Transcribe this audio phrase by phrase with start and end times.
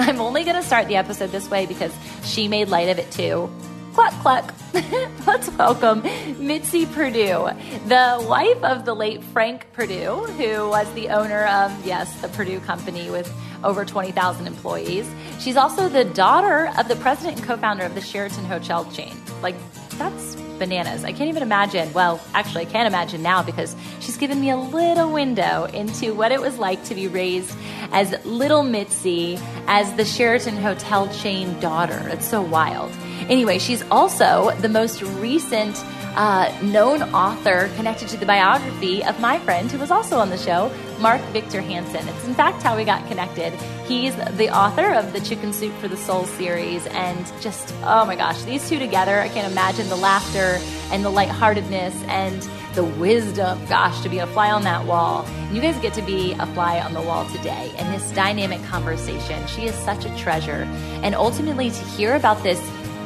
[0.00, 1.94] I'm only going to start the episode this way because
[2.24, 3.50] she made light of it too.
[3.92, 4.54] Cluck, cluck.
[5.26, 6.02] Let's welcome
[6.38, 7.50] Mitzi Perdue,
[7.86, 12.60] the wife of the late Frank Perdue, who was the owner of, yes, the Perdue
[12.60, 13.30] Company with
[13.62, 15.06] over 20,000 employees.
[15.38, 19.14] She's also the daughter of the president and co founder of the Sheraton Hotel chain.
[19.42, 19.56] Like,
[19.98, 21.02] that's bananas.
[21.02, 21.92] I can't even imagine.
[21.92, 26.30] Well, actually, I can't imagine now because she's given me a little window into what
[26.30, 27.52] it was like to be raised
[27.90, 32.00] as little Mitzi, as the Sheraton Hotel chain daughter.
[32.10, 32.92] It's so wild.
[33.28, 35.76] Anyway, she's also the most recent
[36.14, 40.38] uh, known author connected to the biography of my friend who was also on the
[40.38, 42.06] show, Mark Victor Hansen.
[42.06, 43.52] It's in fact how we got connected.
[43.86, 48.16] He's the author of the Chicken Soup for the Soul series, and just, oh my
[48.16, 50.58] gosh, these two together, I can't imagine the laughter
[50.92, 55.26] and the lightheartedness and the wisdom, gosh, to be a fly on that wall.
[55.50, 59.44] You guys get to be a fly on the wall today in this dynamic conversation.
[59.48, 60.68] She is such a treasure.
[61.02, 62.60] And ultimately, to hear about this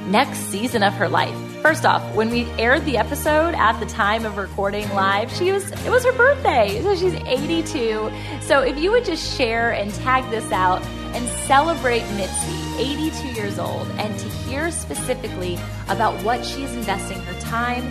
[0.07, 1.54] next season of her life.
[1.65, 5.71] First off, when we aired the episode at the time of recording live, she was
[5.87, 6.83] it was her birthday.
[6.83, 8.13] So she's 82.
[8.43, 10.83] So if you would just share and tag this out
[11.15, 17.41] and celebrate Mitzi, 82 years old, and to hear specifically about what she's investing her
[17.41, 17.83] time,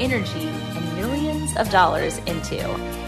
[0.00, 2.56] energy, and millions of dollars into.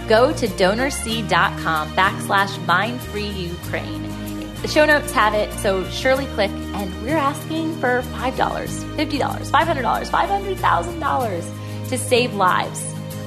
[0.09, 4.22] Go to donorseed.com backslash mindfree Ukraine
[4.63, 6.51] the show notes have it, so surely click.
[6.51, 12.81] And we're asking for $5, $50, $500, $500,000 to save lives.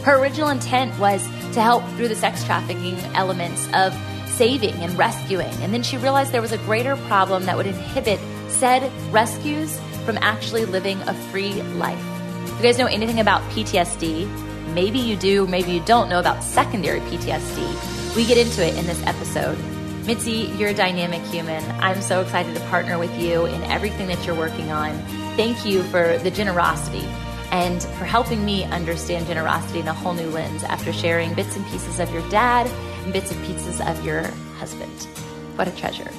[0.03, 1.21] Her original intent was
[1.53, 3.93] to help through the sex trafficking elements of
[4.27, 5.53] saving and rescuing.
[5.61, 10.17] And then she realized there was a greater problem that would inhibit said rescues from
[10.21, 12.01] actually living a free life.
[12.43, 16.43] If you guys know anything about PTSD, maybe you do, maybe you don't know about
[16.43, 18.15] secondary PTSD.
[18.15, 19.57] We get into it in this episode.
[20.05, 21.63] Mitzi, you're a dynamic human.
[21.81, 24.95] I'm so excited to partner with you in everything that you're working on.
[25.35, 27.03] Thank you for the generosity
[27.49, 31.65] and for helping me understand generosity in a whole new lens after sharing bits and
[31.67, 32.67] pieces of your dad
[33.03, 34.27] and bits and pieces of your
[34.59, 35.07] husband.
[35.55, 36.11] What a treasure.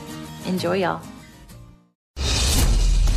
[0.47, 1.01] Enjoy, y'all.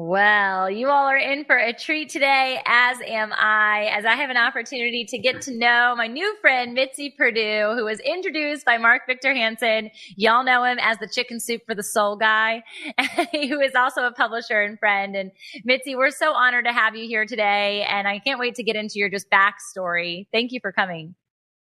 [0.00, 4.30] Well, you all are in for a treat today, as am I, as I have
[4.30, 8.78] an opportunity to get to know my new friend, Mitzi Perdue, who was introduced by
[8.78, 9.90] Mark Victor Hansen.
[10.14, 12.62] Y'all know him as the chicken soup for the soul guy,
[13.32, 15.16] who is also a publisher and friend.
[15.16, 15.32] And
[15.64, 17.84] Mitzi, we're so honored to have you here today.
[17.90, 20.28] And I can't wait to get into your just backstory.
[20.30, 21.16] Thank you for coming.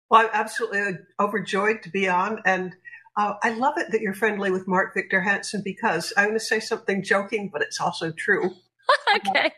[0.09, 2.41] Well, I'm absolutely overjoyed to be on.
[2.45, 2.75] And
[3.18, 6.44] uh, I love it that you're friendly with Mark Victor Hansen because I'm going to
[6.44, 8.52] say something joking, but it's also true.
[9.16, 9.46] okay.
[9.46, 9.50] Uh,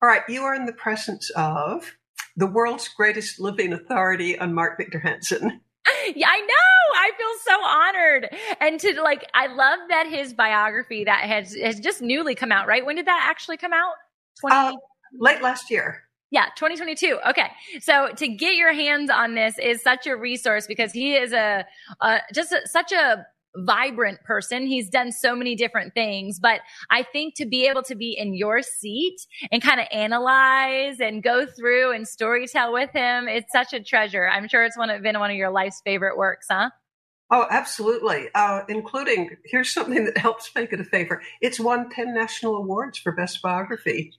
[0.00, 0.22] all right.
[0.28, 1.96] You are in the presence of
[2.36, 5.60] the world's greatest living authority on Mark Victor Hansen.
[6.14, 6.94] Yeah, I know.
[6.94, 8.28] I feel so honored.
[8.60, 12.66] And to like, I love that his biography that has, has just newly come out,
[12.66, 12.84] right?
[12.84, 13.94] When did that actually come out?
[14.44, 14.72] 20- uh,
[15.18, 16.07] late last year.
[16.30, 17.18] Yeah, 2022.
[17.30, 17.50] Okay.
[17.80, 21.64] So to get your hands on this is such a resource because he is a,
[22.00, 24.66] uh, just a, such a vibrant person.
[24.66, 26.60] He's done so many different things, but
[26.90, 29.16] I think to be able to be in your seat
[29.50, 33.82] and kind of analyze and go through and story tell with him, it's such a
[33.82, 34.28] treasure.
[34.28, 36.70] I'm sure it's one of, been one of your life's favorite works, huh?
[37.30, 38.28] Oh, absolutely.
[38.34, 41.22] Uh, including, here's something that helps make it a favor.
[41.40, 44.12] It's won 10 national awards for best biography.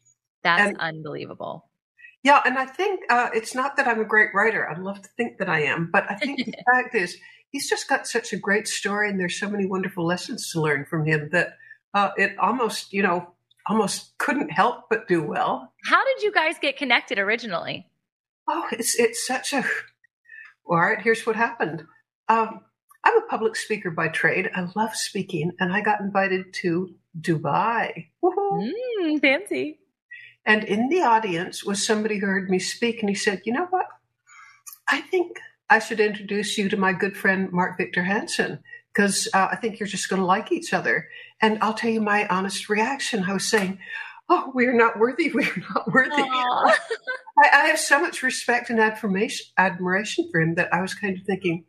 [0.44, 1.69] That's and, unbelievable.
[2.24, 4.70] Yeah, and I think uh, it's not that I'm a great writer.
[4.70, 7.18] I'd love to think that I am, but I think the fact is
[7.50, 10.86] he's just got such a great story, and there's so many wonderful lessons to learn
[10.86, 11.58] from him that
[11.94, 13.34] uh, it almost, you know,
[13.68, 15.72] almost couldn't help but do well.
[15.86, 17.88] How did you guys get connected originally?
[18.48, 19.64] Oh, it's it's such a.
[20.66, 21.84] All right, here's what happened.
[22.28, 22.62] Um,
[23.04, 24.50] I'm a public speaker by trade.
[24.54, 28.08] I love speaking, and I got invited to Dubai.
[28.24, 29.79] Mm, fancy.
[30.50, 33.68] And in the audience was somebody who heard me speak, and he said, You know
[33.70, 33.86] what?
[34.88, 35.38] I think
[35.70, 38.58] I should introduce you to my good friend, Mark Victor Hansen,
[38.92, 41.08] because uh, I think you're just going to like each other.
[41.40, 43.26] And I'll tell you my honest reaction.
[43.26, 43.78] I was saying,
[44.28, 45.32] Oh, we're not worthy.
[45.34, 46.22] We're not worthy.
[46.22, 46.76] I,
[47.38, 51.24] I, have so much respect and admiration, admiration for him that I was kind of
[51.26, 51.66] thinking,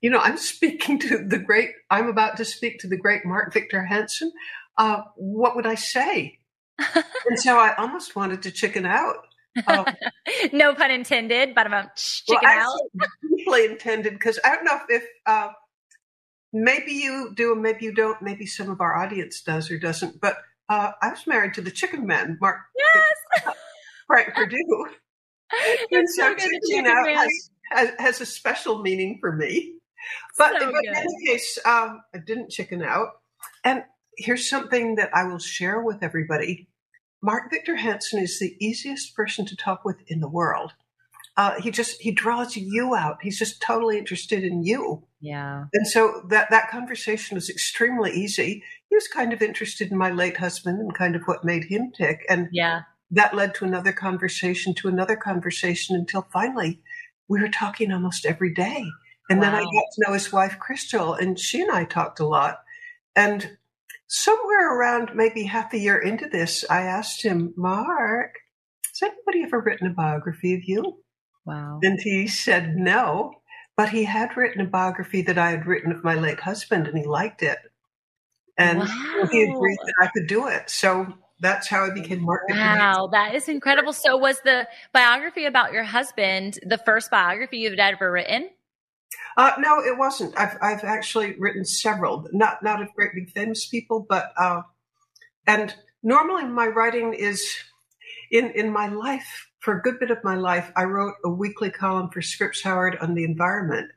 [0.00, 3.52] you know, I'm speaking to the great, I'm about to speak to the great Mark
[3.52, 4.32] Victor Hansen.
[4.78, 6.38] Uh, what would I say?
[6.78, 9.16] And so I almost wanted to chicken out.
[9.66, 9.86] Um,
[10.52, 13.10] no pun intended, but I'm chicken well, out.
[13.36, 15.48] Deeply intended because I don't know if, if uh,
[16.52, 18.20] maybe you do and maybe you don't.
[18.22, 20.20] Maybe some of our audience does or doesn't.
[20.20, 20.36] But
[20.68, 22.60] uh, I was married to the Chicken Man, Mark.
[22.76, 23.54] Yes,
[24.06, 24.86] Frank Perdue.
[25.92, 29.74] and so, so chicken out has, has, has, a special meaning for me.
[30.38, 33.08] But, so but in any case, um, I didn't chicken out.
[33.62, 33.84] And
[34.16, 36.68] here's something that I will share with everybody.
[37.22, 40.72] Mark Victor Hansen is the easiest person to talk with in the world.
[41.36, 43.18] Uh, he just he draws you out.
[43.22, 45.02] He's just totally interested in you.
[45.20, 45.64] Yeah.
[45.72, 48.62] And so that that conversation was extremely easy.
[48.88, 51.90] He was kind of interested in my late husband and kind of what made him
[51.90, 52.24] tick.
[52.28, 56.82] And yeah, that led to another conversation, to another conversation, until finally
[57.26, 58.84] we were talking almost every day.
[59.28, 59.46] And wow.
[59.46, 62.62] then I got to know his wife Crystal, and she and I talked a lot.
[63.16, 63.56] And
[64.06, 68.32] somewhere around maybe half a year into this, I asked him, Mark,
[69.00, 71.00] has anybody ever written a biography of you?
[71.44, 71.80] Wow.
[71.82, 73.32] And he said no,
[73.76, 76.96] but he had written a biography that I had written of my late husband and
[76.96, 77.58] he liked it.
[78.56, 79.28] And wow.
[79.30, 80.70] he agreed that I could do it.
[80.70, 82.42] So that's how I became Mark.
[82.48, 83.92] Wow, that is incredible.
[83.92, 88.50] So was the biography about your husband the first biography you've ever written?
[89.36, 90.36] Uh, no, it wasn't.
[90.38, 94.62] I've I've actually written several, not not of great big famous people, but uh,
[95.46, 97.54] and normally my writing is
[98.30, 100.70] in in my life for a good bit of my life.
[100.76, 103.90] I wrote a weekly column for Scripps Howard on the environment,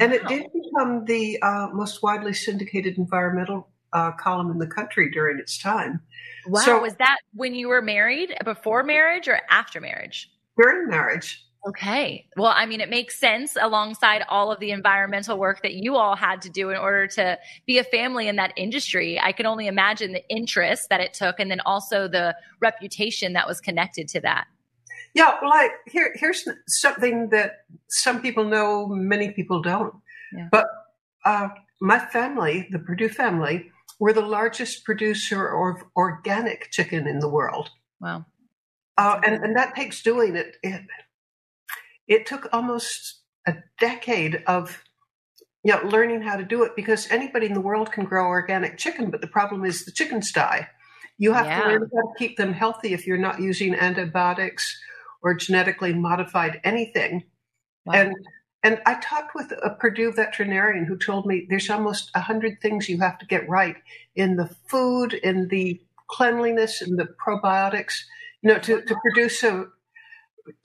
[0.00, 5.10] and it did become the uh, most widely syndicated environmental uh, column in the country
[5.10, 6.00] during its time.
[6.46, 10.30] Wow, so, was that when you were married, before marriage, or after marriage?
[10.60, 11.42] During marriage.
[11.66, 12.26] Okay.
[12.36, 16.14] Well, I mean, it makes sense alongside all of the environmental work that you all
[16.14, 19.18] had to do in order to be a family in that industry.
[19.18, 23.48] I can only imagine the interest that it took and then also the reputation that
[23.48, 24.46] was connected to that.
[25.14, 29.94] Yeah, like here, here's something that some people know, many people don't.
[30.36, 30.48] Yeah.
[30.50, 30.66] But
[31.24, 31.48] uh,
[31.80, 33.70] my family, the Perdue family,
[34.00, 37.70] were the largest producer of organic chicken in the world.
[38.00, 38.26] Wow.
[38.98, 40.82] Uh, and, and that takes doing it, it
[42.08, 44.82] it took almost a decade of
[45.64, 48.76] you know, learning how to do it because anybody in the world can grow organic
[48.76, 50.68] chicken, but the problem is the chickens die.
[51.16, 51.62] You have yeah.
[51.62, 54.78] to learn how to keep them healthy if you're not using antibiotics
[55.22, 57.24] or genetically modified anything.
[57.86, 57.94] Wow.
[57.94, 58.14] And
[58.62, 62.88] and I talked with a Perdue veterinarian who told me there's almost a hundred things
[62.88, 63.76] you have to get right
[64.16, 68.00] in the food, in the cleanliness, in the probiotics,
[68.42, 69.66] you know, to, to produce a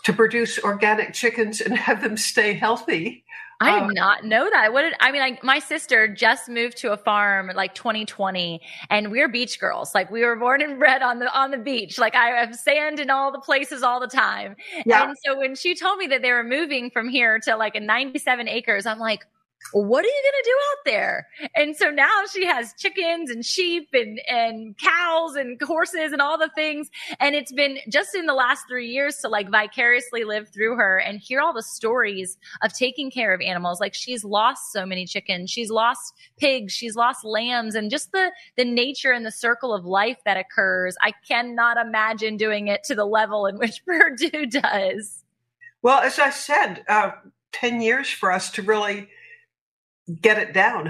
[0.05, 3.23] to produce organic chickens and have them stay healthy.
[3.61, 4.71] I did uh, not know that.
[4.71, 5.21] What did I mean?
[5.21, 9.93] Like my sister just moved to a farm like 2020, and we're beach girls.
[9.93, 11.97] Like we were born and bred on the on the beach.
[11.97, 14.55] Like I have sand in all the places all the time.
[14.85, 15.09] Yeah.
[15.09, 17.81] And so when she told me that they were moving from here to like a
[17.81, 19.25] 97 acres, I'm like,
[19.73, 21.27] what are you going to do out there?
[21.55, 26.37] And so now she has chickens and sheep and, and cows and horses and all
[26.37, 26.89] the things.
[27.19, 30.97] And it's been just in the last three years to like vicariously live through her
[30.97, 33.79] and hear all the stories of taking care of animals.
[33.79, 35.51] Like she's lost so many chickens.
[35.51, 36.73] She's lost pigs.
[36.73, 40.95] She's lost lambs and just the, the nature and the circle of life that occurs.
[41.01, 45.23] I cannot imagine doing it to the level in which Perdue does.
[45.81, 47.11] Well, as I said, uh,
[47.51, 49.09] 10 years for us to really
[50.21, 50.89] get it down.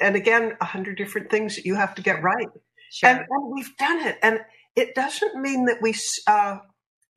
[0.00, 2.48] And again, a hundred different things that you have to get right.
[2.90, 3.10] Sure.
[3.10, 4.18] And, and, we've done it.
[4.22, 4.40] And
[4.76, 5.94] it doesn't mean that we
[6.26, 6.58] uh,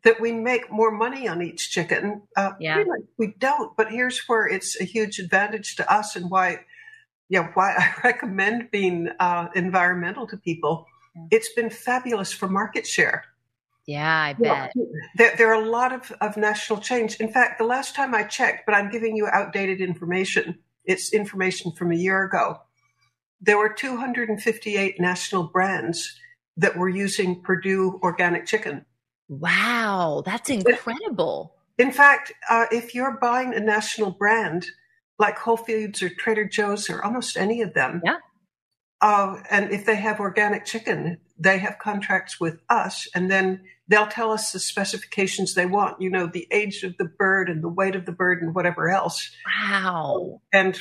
[0.04, 2.24] that we make more money on each chicken.
[2.36, 2.78] Uh, yeah.
[2.78, 3.76] Really, we don't.
[3.78, 6.60] But here's where it's a huge advantage to us, and why,
[7.30, 10.86] yeah, why I recommend being uh, environmental to people.
[11.16, 11.22] Yeah.
[11.32, 13.26] It's been fabulous for market share.
[13.86, 14.72] Yeah, I bet.
[15.18, 17.18] there, there, are a lot of, of national change.
[17.18, 21.72] In fact, the last time I checked, but I'm giving you outdated information it's information
[21.72, 22.60] from a year ago.
[23.42, 26.20] There were 258 national brands
[26.58, 28.86] that were using Perdue organic chicken.
[29.28, 31.56] Wow, that's incredible.
[31.78, 34.68] In fact, uh, if you're buying a national brand,
[35.20, 38.02] like Whole Foods or Trader Joe's or almost any of them.
[38.04, 38.18] Yeah.
[39.02, 44.08] Uh, and if they have organic chicken, they have contracts with us, and then they'll
[44.08, 46.02] tell us the specifications they want.
[46.02, 48.90] You know, the age of the bird and the weight of the bird and whatever
[48.90, 49.30] else.
[49.46, 50.42] Wow.
[50.52, 50.78] And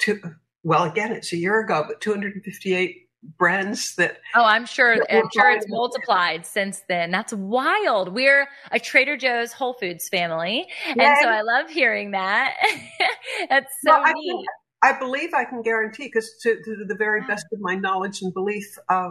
[0.00, 0.20] to
[0.62, 5.50] well, again, it's a year ago, but 258 brands that oh i'm sure i'm sure
[5.50, 7.10] it's multiplied since then.
[7.10, 8.14] That's wild.
[8.14, 12.54] We're a trader joe's whole foods family and so i love hearing that.
[13.48, 14.46] That's so well, neat.
[14.82, 18.22] I, I, believe i can guarantee because to, to, the very best of my knowledge
[18.22, 19.10] and belief uh,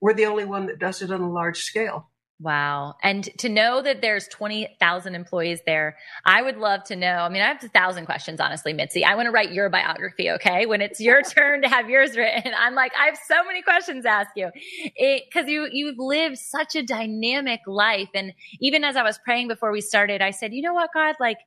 [0.00, 2.09] we're the only one that does it on a large scale
[2.42, 2.94] Wow.
[3.02, 7.06] And to know that there's 20,000 employees there, I would love to know.
[7.06, 9.04] I mean, I have a thousand questions, honestly, Mitzi.
[9.04, 10.64] I want to write your biography, okay?
[10.64, 14.04] When it's your turn to have yours written, I'm like, I have so many questions
[14.04, 14.50] to ask you.
[15.34, 18.08] Cause you, you've lived such a dynamic life.
[18.14, 21.16] And even as I was praying before we started, I said, you know what, God,
[21.20, 21.38] like,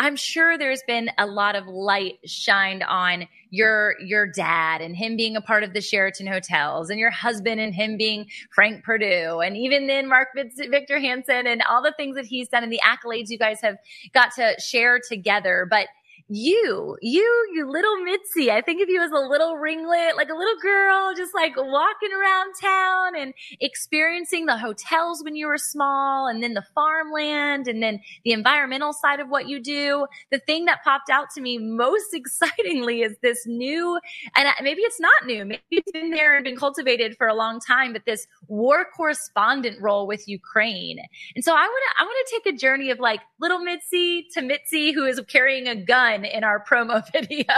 [0.00, 5.16] I'm sure there's been a lot of light shined on your your dad and him
[5.16, 9.40] being a part of the Sheraton hotels and your husband and him being Frank Perdue
[9.40, 12.80] and even then Mark Victor Hansen and all the things that he's done and the
[12.84, 13.76] accolades you guys have
[14.14, 15.66] got to share together.
[15.68, 15.88] But
[16.28, 18.50] you, you, you little Mitzi.
[18.50, 22.10] I think of you as a little ringlet, like a little girl, just like walking
[22.12, 27.82] around town and experiencing the hotels when you were small and then the farmland and
[27.82, 30.06] then the environmental side of what you do.
[30.30, 33.98] The thing that popped out to me most excitingly is this new,
[34.36, 35.46] and maybe it's not new.
[35.46, 39.80] Maybe it's been there and been cultivated for a long time, but this war correspondent
[39.80, 40.98] role with Ukraine.
[41.34, 44.26] And so I want to, I want to take a journey of like little Mitzi
[44.34, 47.44] to Mitzi who is carrying a gun in our promo video?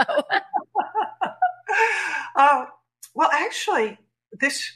[2.35, 2.65] uh,
[3.13, 3.97] well, actually,
[4.39, 4.71] this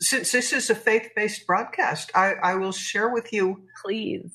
[0.00, 4.30] since this is a faith-based broadcast, I, I will share with you, please.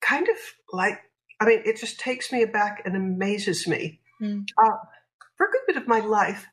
[0.00, 0.36] Kind of
[0.72, 0.98] like,
[1.40, 4.00] I mean, it just takes me aback and amazes me.
[4.20, 4.44] Mm.
[4.58, 4.76] Uh,
[5.36, 6.46] for a good bit of my life,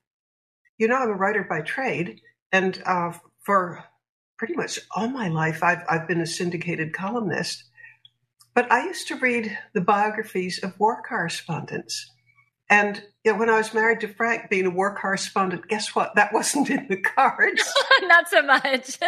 [0.78, 3.84] you know, I'm a writer by trade, and uh, for
[4.38, 7.66] pretty much all my life, I've I've been a syndicated columnist.
[8.54, 12.12] But I used to read the biographies of war correspondents.
[12.70, 16.16] And you know, when I was married to Frank, being a war correspondent, guess what?
[16.16, 17.72] That wasn't in the cards.
[18.04, 19.00] Not so much.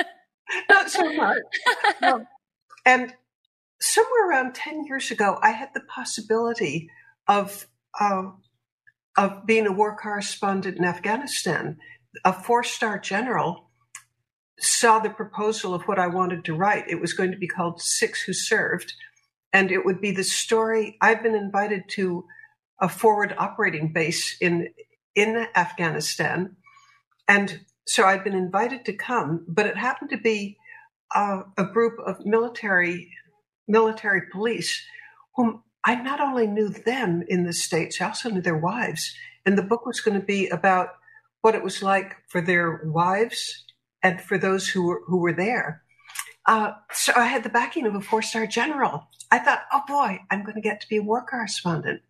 [0.69, 1.37] Not so much.
[2.01, 2.25] No.
[2.85, 3.13] And
[3.79, 6.89] somewhere around 10 years ago, I had the possibility
[7.27, 7.67] of,
[7.99, 8.23] uh,
[9.17, 11.77] of being a war correspondent in Afghanistan.
[12.25, 13.69] A four star general
[14.59, 16.89] saw the proposal of what I wanted to write.
[16.89, 18.93] It was going to be called Six Who Served
[19.53, 20.97] and it would be the story.
[21.01, 22.25] I've been invited to
[22.79, 24.69] a forward operating base in
[25.15, 26.55] in Afghanistan,
[27.27, 30.57] and so I'd been invited to come, but it happened to be
[31.13, 33.09] uh, a group of military
[33.67, 34.83] military police
[35.35, 39.15] whom I not only knew them in the states, I also knew their wives,
[39.45, 40.89] and the book was going to be about
[41.41, 43.65] what it was like for their wives
[44.03, 45.83] and for those who were who were there.
[46.45, 49.07] Uh, so I had the backing of a four star general.
[49.31, 52.01] I thought, oh boy, I'm going to get to be a war correspondent.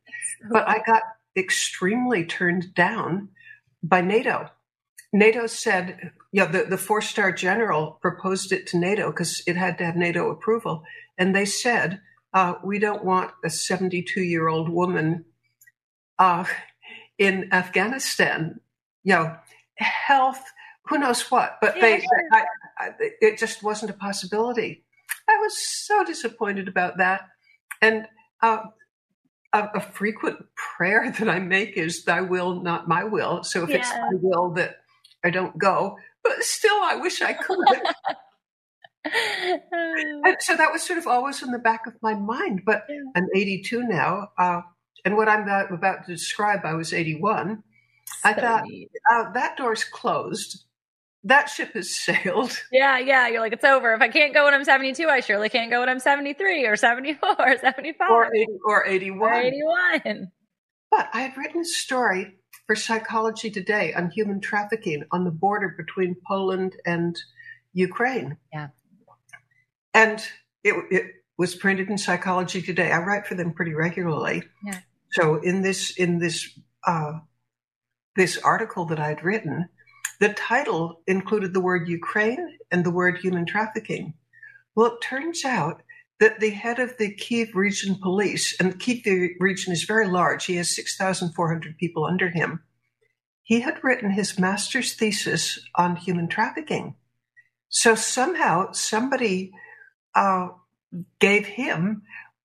[0.49, 1.03] But I got
[1.35, 3.29] extremely turned down
[3.83, 4.49] by NATO.
[5.13, 9.77] NATO said, yeah, the, the four star general proposed it to NATO because it had
[9.79, 10.83] to have NATO approval.
[11.17, 11.99] And they said,
[12.33, 15.25] uh, we don't want a 72 year old woman
[16.17, 16.45] uh,
[17.17, 18.59] in Afghanistan.
[19.03, 19.35] You know,
[19.75, 20.41] health,
[20.91, 22.07] who knows what, but yeah, they.
[22.33, 22.45] I,
[22.77, 24.83] I, it just wasn't a possibility.
[25.29, 27.21] I was so disappointed about that.
[27.81, 28.07] And
[28.41, 28.63] uh,
[29.53, 33.43] a, a, frequent prayer that I make is, Thy will, not my will.
[33.43, 33.77] So if yeah.
[33.77, 34.77] it's my will that
[35.23, 37.57] I don't go, but still, I wish I could.
[40.41, 42.63] so that was sort of always in the back of my mind.
[42.65, 42.99] But yeah.
[43.15, 44.27] I'm 82 now.
[44.37, 44.61] Uh,
[45.05, 47.63] and what I'm about, about, to describe, I was 81.
[48.05, 48.65] So I thought,
[49.11, 50.65] uh, that door's closed
[51.23, 52.57] that ship has sailed.
[52.71, 53.27] Yeah, yeah.
[53.27, 53.93] You're like, it's over.
[53.93, 56.75] If I can't go when I'm 72, I surely can't go when I'm 73 or
[56.75, 59.29] 74 or 75 or, 80, or 81.
[59.29, 60.31] Or 81.
[60.89, 62.35] But I had written a story
[62.65, 67.15] for Psychology Today on human trafficking on the border between Poland and
[67.73, 68.37] Ukraine.
[68.51, 68.69] Yeah.
[69.93, 70.25] And
[70.63, 71.05] it, it
[71.37, 72.91] was printed in Psychology Today.
[72.91, 74.43] I write for them pretty regularly.
[74.63, 74.79] Yeah.
[75.11, 77.19] So in this in this uh,
[78.15, 79.67] this article that I'd written,
[80.21, 84.13] the title included the word Ukraine and the word human trafficking.
[84.75, 85.81] Well, it turns out
[86.19, 90.57] that the head of the Kiev region police, and Kiev region is very large, he
[90.57, 92.61] has 6,400 people under him.
[93.41, 96.93] He had written his master's thesis on human trafficking.
[97.69, 99.51] So somehow somebody
[100.13, 100.49] uh,
[101.19, 102.03] gave him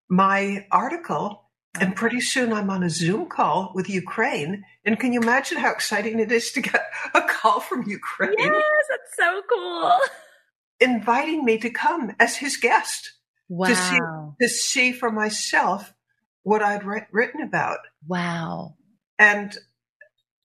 [0.08, 1.45] my article
[1.80, 4.64] And pretty soon I'm on a Zoom call with Ukraine.
[4.84, 6.82] And can you imagine how exciting it is to get
[7.14, 8.34] a call from Ukraine?
[8.38, 9.92] Yes, that's so cool.
[10.80, 13.12] Inviting me to come as his guest
[13.48, 13.68] Wow.
[13.68, 13.98] to see
[14.40, 15.94] to see for myself
[16.42, 17.78] what I'd writ- written about.
[18.06, 18.74] wow.
[19.18, 19.56] And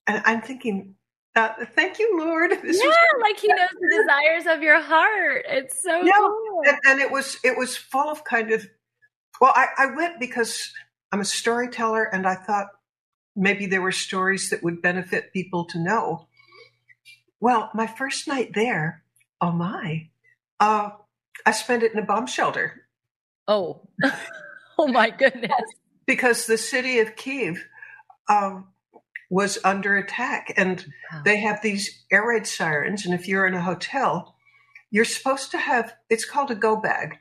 [0.06, 0.94] and I'm thinking,
[1.36, 2.50] uh, thank you, Lord.
[2.62, 5.44] This yeah, was like he knows the desires of your heart.
[5.48, 6.60] It's so Yeah, cool.
[6.66, 8.66] and, and it was it was full of kind of
[9.40, 10.72] well I, I went because
[11.12, 12.68] i'm a storyteller and i thought
[13.36, 16.26] maybe there were stories that would benefit people to know
[17.40, 19.02] well my first night there
[19.40, 20.08] oh my
[20.60, 20.90] uh,
[21.46, 22.78] i spent it in a bomb shelter
[23.48, 23.88] Oh.
[24.78, 25.50] oh my goodness.
[26.06, 27.64] because the city of kiev
[28.28, 28.68] um,
[29.30, 31.22] was under attack and Wow.
[31.24, 34.36] they have these air raid sirens and if you're in a hotel
[34.90, 37.16] you're supposed to have it's called a go bag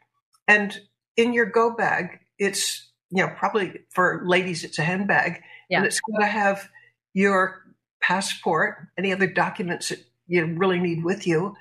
[0.48, 0.80] and
[1.18, 5.78] in your go bag it's you know probably for ladies it's a handbag Yeah.
[5.78, 6.70] and it's going to have
[7.14, 7.62] your
[8.02, 11.56] passport any other documents that you really need with you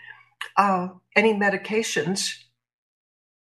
[0.57, 2.35] uh, any medications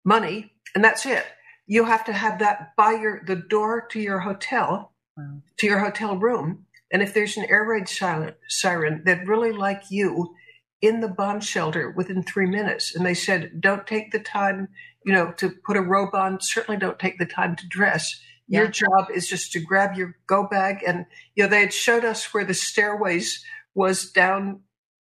[0.06, 1.26] money and that's it
[1.68, 5.42] you have to have that by your the door to your hotel Wow.
[5.58, 6.66] to your hotel room.
[6.94, 10.34] And if there's an air raid siren, siren, they'd really like you
[10.82, 12.96] in the bomb shelter within three minutes.
[12.96, 14.70] And they said, don't take the time,
[15.06, 16.40] you know, to put a robe on.
[16.42, 18.20] Certainly don't take the time to dress.
[18.48, 20.84] Your job is just to grab your go bag.
[20.86, 21.06] And,
[21.36, 23.44] you know, they had showed us where the stairways
[23.76, 24.62] was down,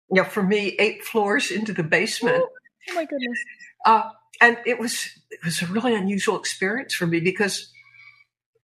[0.10, 2.44] you know, for me, eight floors into the basement.
[2.89, 3.39] Oh my goodness.
[3.86, 4.10] Uh,
[4.42, 7.72] and it was it was a really unusual experience for me because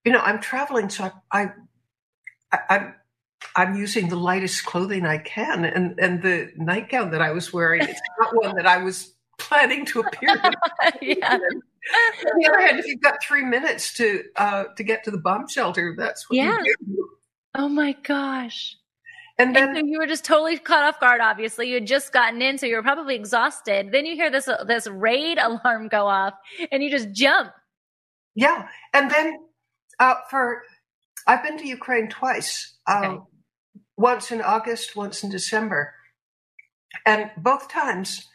[0.03, 1.51] you know I'm traveling, so I,
[2.51, 2.95] I I'm
[3.55, 7.81] I'm using the lightest clothing I can, and and the nightgown that I was wearing
[7.83, 10.29] it's not one that I was planning to appear.
[10.29, 10.53] in.
[11.19, 11.33] yeah.
[11.33, 15.17] On the other hand, if you've got three minutes to uh, to get to the
[15.17, 16.57] bomb shelter, that's what Yeah.
[16.63, 17.09] you do.
[17.55, 18.75] Oh my gosh.
[19.39, 21.21] And And so you were just totally caught off guard.
[21.21, 23.91] Obviously, you had just gotten in, so you were probably exhausted.
[23.93, 26.33] Then you hear this this raid alarm go off,
[26.71, 27.51] and you just jump.
[28.35, 29.37] yeah, and then
[29.99, 30.61] uh, for
[31.25, 32.77] I've been to Ukraine twice.
[32.87, 33.23] Um, Okay.
[33.99, 35.93] Once in August, once in December.
[37.05, 38.27] And both times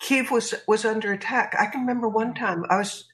[0.00, 1.54] Kiev was was under attack.
[1.58, 3.06] I can remember one time I was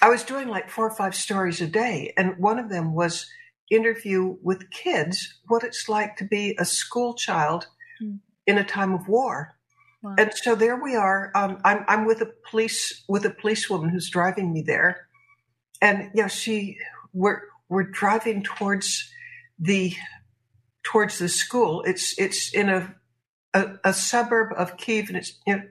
[0.00, 3.26] I was doing like four or five stories a day, and one of them was
[3.70, 7.66] interview with kids what it's like to be a school child
[8.00, 8.16] Hmm.
[8.46, 9.52] in a time of war.
[10.02, 10.14] Wow.
[10.18, 11.30] And so there we are.
[11.34, 15.06] Um, I'm I'm with a police with a policewoman who's driving me there,
[15.80, 16.78] and you know she
[17.12, 19.10] we're we're driving towards
[19.58, 19.94] the
[20.82, 21.82] towards the school.
[21.82, 22.94] It's it's in a
[23.54, 25.62] a, a suburb of Kiev, and it's you know,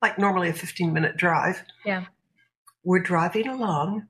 [0.00, 1.62] like normally a 15 minute drive.
[1.84, 2.06] Yeah.
[2.84, 4.08] We're driving along,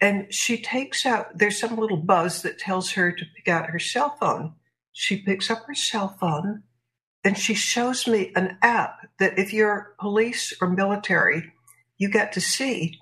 [0.00, 1.38] and she takes out.
[1.38, 4.54] There's some little buzz that tells her to pick out her cell phone.
[4.92, 6.64] She picks up her cell phone,
[7.24, 11.52] and she shows me an app that if you're police or military,
[11.98, 12.98] you get to see.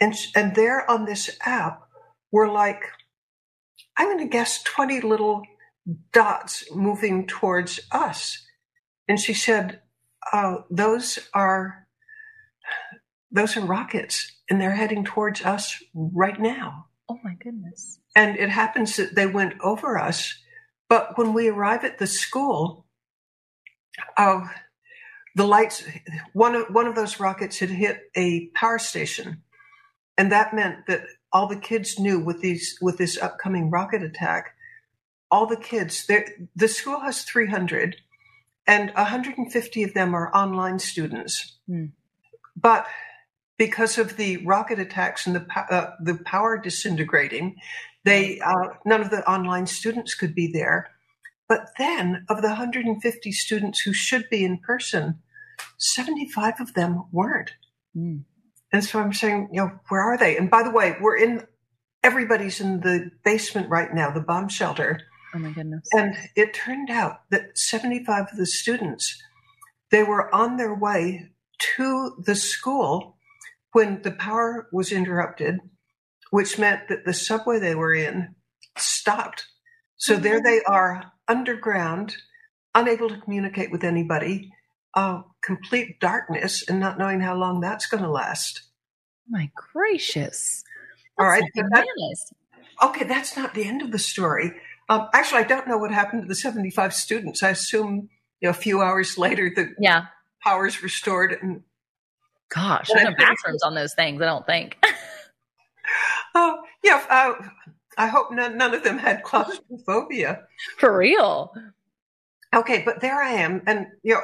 [0.00, 1.82] And and there on this app
[2.30, 2.82] were like
[3.96, 5.42] I'm going to guess 20 little
[6.12, 8.44] dots moving towards us.
[9.08, 9.80] And she said,
[10.32, 11.86] oh, those are,
[13.30, 16.86] those are rockets and they're heading towards us right now.
[17.08, 17.98] Oh my goodness.
[18.14, 20.38] And it happens that they went over us.
[20.88, 22.86] But when we arrive at the school,
[24.16, 24.46] uh,
[25.34, 25.82] the lights,
[26.32, 29.42] one of, one of those rockets had hit a power station.
[30.18, 34.54] And that meant that all the kids knew with these, with this upcoming rocket attack,
[35.32, 37.96] all the kids, there- the school has 300
[38.66, 41.56] and 150 of them are online students.
[41.66, 41.86] Hmm.
[42.54, 42.86] But
[43.56, 47.56] because of the rocket attacks and the uh, the power disintegrating,
[48.04, 50.90] they uh, none of the online students could be there.
[51.48, 55.20] But then, of the 150 students who should be in person,
[55.78, 57.52] 75 of them weren't.
[57.94, 58.18] Hmm.
[58.72, 60.36] And so I'm saying, you know, where are they?
[60.36, 61.46] And by the way, we're in.
[62.04, 65.00] Everybody's in the basement right now, the bomb shelter.
[65.34, 65.88] Oh my goodness.
[65.92, 69.20] And it turned out that 75 of the students,
[69.90, 71.30] they were on their way
[71.76, 73.16] to the school
[73.72, 75.60] when the power was interrupted,
[76.30, 78.34] which meant that the subway they were in
[78.76, 79.46] stopped.
[79.96, 82.16] So there they are underground,
[82.74, 84.50] unable to communicate with anybody,
[84.94, 88.62] uh, complete darkness, and not knowing how long that's going to last.
[89.28, 90.64] my gracious.
[91.18, 94.52] All right, That's but that- Okay, that's not the end of the story.
[94.88, 97.42] Um, actually, I don't know what happened to the 75 students.
[97.42, 98.08] I assume
[98.40, 100.06] you know, a few hours later the Yeah.
[100.42, 101.36] power's restored.
[101.40, 101.62] And
[102.54, 104.76] Gosh, And no bathrooms on those things, I don't think.
[106.34, 107.02] Oh, yeah.
[107.08, 107.32] Uh,
[107.96, 110.42] I hope none, none of them had claustrophobia.
[110.78, 111.54] For real.
[112.54, 114.20] Okay, but there I am, and you know,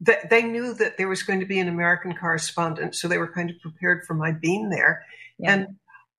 [0.00, 3.32] they, they knew that there was going to be an American correspondent, so they were
[3.32, 5.04] kind of prepared for my being there.
[5.38, 5.52] Yeah.
[5.54, 5.66] And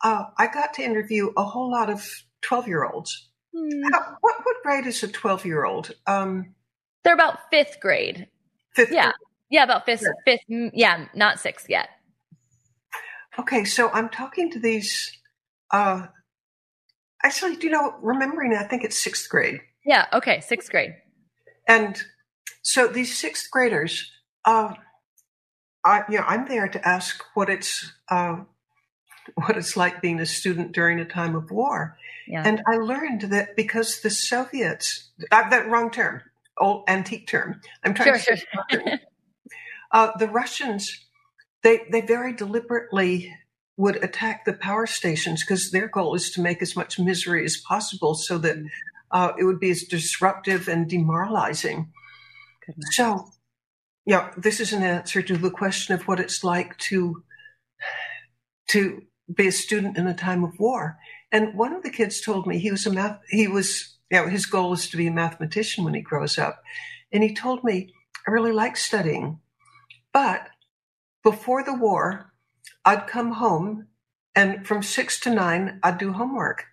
[0.04, 2.06] uh, I got to interview a whole lot of
[2.42, 3.30] twelve-year-olds.
[3.56, 3.82] Hmm.
[4.22, 5.92] what what grade is a twelve-year-old?
[6.08, 6.56] Um,
[7.04, 8.28] They're about fifth grade.
[8.76, 8.92] Fifth.
[8.92, 9.14] Yeah, grade.
[9.50, 10.04] yeah, about fifth.
[10.04, 10.38] Yeah.
[10.48, 10.72] Fifth.
[10.74, 11.90] Yeah, not sixth yet.
[13.40, 15.12] Okay, so I'm talking to these.
[15.72, 16.08] Uh,
[17.24, 17.96] actually, do you know?
[18.02, 19.62] Remembering, I think it's sixth grade.
[19.86, 20.06] Yeah.
[20.14, 20.94] Okay, sixth grade.
[21.68, 22.02] And
[22.62, 24.12] so these sixth graders,
[24.46, 24.74] uh,
[25.84, 28.42] I, you know, I'm there to ask what it's uh,
[29.36, 31.98] what it's like being a student during a time of war.
[32.28, 32.44] Yeah.
[32.46, 36.22] And I learned that because the Soviets, uh, that wrong term,
[36.58, 37.62] old antique term.
[37.84, 39.00] I'm trying sure, to sure.
[39.92, 41.06] uh, the Russians,
[41.64, 43.34] they they very deliberately
[43.78, 47.58] would attack the power stations because their goal is to make as much misery as
[47.58, 48.58] possible, so that
[49.12, 51.92] uh, it would be as disruptive and demoralizing.
[52.66, 52.96] Goodness.
[52.96, 53.30] So,
[54.06, 57.24] yeah, this is an answer to the question of what it's like to
[58.70, 59.02] to
[59.34, 60.98] be a student in a time of war.
[61.32, 63.20] And one of the kids told me he was a math.
[63.30, 66.62] He was, you know, his goal is to be a mathematician when he grows up.
[67.12, 67.94] And he told me,
[68.28, 69.40] I really like studying,
[70.14, 70.48] but
[71.24, 72.32] before the war,
[72.86, 73.88] I'd come home
[74.36, 76.66] and from six to nine, I'd do homework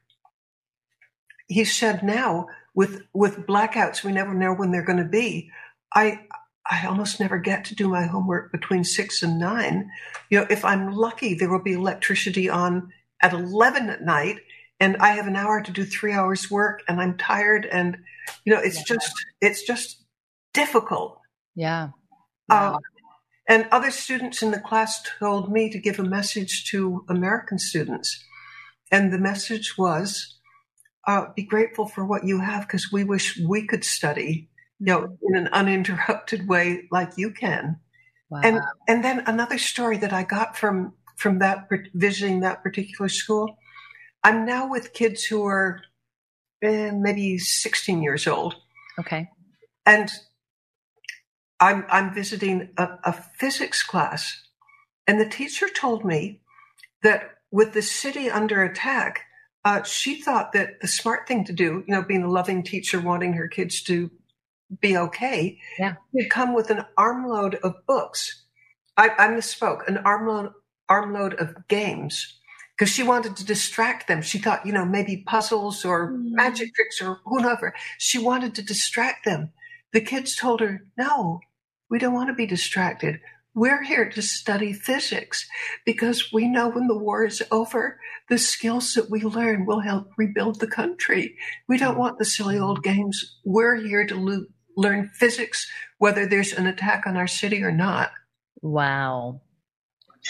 [1.49, 5.51] he said now with with blackouts, we never know when they're going to be.
[5.93, 6.21] I
[6.71, 9.91] I almost never get to do my homework between six and nine.
[10.31, 14.39] You know, if I'm lucky, there will be electricity on at eleven at night,
[14.79, 17.97] and I have an hour to do three hours work, and I'm tired, and
[18.45, 18.97] you know, it's yeah.
[18.97, 20.05] just it's just
[20.53, 21.19] difficult.
[21.55, 21.91] Yeah.
[22.49, 22.75] Wow.
[22.75, 22.79] Uh,
[23.49, 28.23] and other students in the class told me to give a message to American students,
[28.93, 30.39] and the message was
[31.09, 34.48] uh, be grateful for what you have because we wish we could study,
[34.81, 37.81] you know, in an uninterrupted way like you can.
[38.31, 38.41] Wow.
[38.45, 43.57] And and then another story that I got from from that visiting that particular school.
[44.23, 45.81] I'm now with kids who are
[46.63, 48.55] eh, maybe 16 years old.
[48.99, 49.29] Okay.
[49.87, 50.11] And
[51.61, 54.43] I'm I'm visiting a, a physics class,
[55.07, 56.41] and the teacher told me
[57.03, 59.23] that with the city under attack,
[59.65, 63.01] uh, she thought that the smart thing to do, you know, being a loving teacher,
[63.01, 64.11] wanting her kids to
[64.81, 65.95] be okay, yeah.
[66.13, 68.45] would come with an armload of books.
[68.97, 70.53] I, I misspoke, an armload
[70.89, 72.39] armload of games
[72.79, 74.23] because she wanted to distract them.
[74.23, 76.31] She thought, you know, maybe puzzles or mm.
[76.31, 77.75] magic tricks or whoever.
[77.99, 79.53] She wanted to distract them.
[79.93, 81.41] The kids told her, no,
[81.91, 83.21] we don't want to be distracted.
[83.55, 85.49] We're here to study physics
[85.85, 90.13] because we know when the war is over, the skills that we learn will help
[90.17, 91.35] rebuild the country.
[91.67, 91.99] We don't mm.
[91.99, 93.39] want the silly old games.
[93.45, 94.47] We're here to lo-
[94.79, 98.13] learn physics, whether there's an attack on our city or not.
[98.63, 99.41] Wow.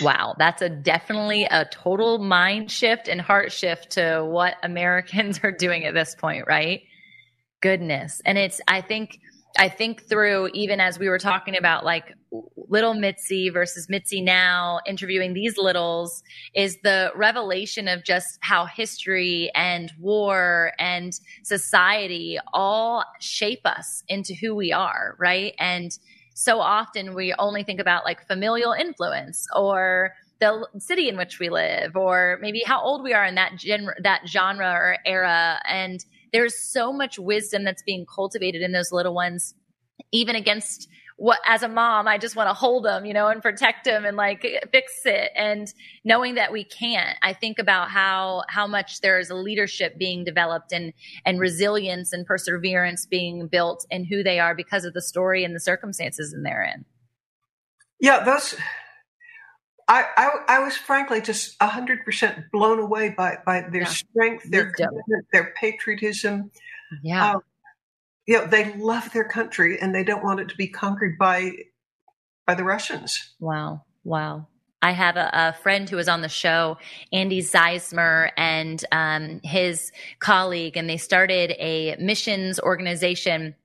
[0.00, 5.52] Wow, that's a definitely a total mind shift and heart shift to what Americans are
[5.52, 6.82] doing at this point, right?
[7.61, 8.22] Goodness.
[8.24, 9.20] And it's I think
[9.56, 12.14] I think through even as we were talking about like
[12.68, 16.22] little Mitzi versus Mitzi now, interviewing these littles
[16.54, 21.12] is the revelation of just how history and war and
[21.44, 25.54] society all shape us into who we are, right?
[25.58, 25.90] And
[26.34, 31.48] so often we only think about like familial influence or the city in which we
[31.48, 36.04] live or maybe how old we are in that gen- that genre or era and
[36.32, 39.54] there's so much wisdom that's being cultivated in those little ones
[40.12, 43.42] even against what as a mom i just want to hold them you know and
[43.42, 45.32] protect them and like fix it.
[45.34, 45.66] And
[46.04, 50.92] knowing that we can't i think about how how much there's leadership being developed and
[51.26, 55.54] and resilience and perseverance being built in who they are because of the story and
[55.54, 56.84] the circumstances in they're in.
[58.00, 58.54] Yeah those
[59.88, 63.88] I, I, I was frankly just hundred percent blown away by, by their yeah.
[63.88, 66.51] strength, their commitment, their patriotism.
[67.03, 67.37] Yeah.
[67.37, 67.40] Uh,
[68.27, 71.53] you know, they love their country and they don't want it to be conquered by
[72.46, 73.35] by the Russians.
[73.40, 73.85] Wow.
[74.05, 74.46] Wow.
[74.81, 76.79] I have a, a, friend who was on the show,
[77.12, 83.57] Andy Zeismer, and um, his colleague, and they started a missions organization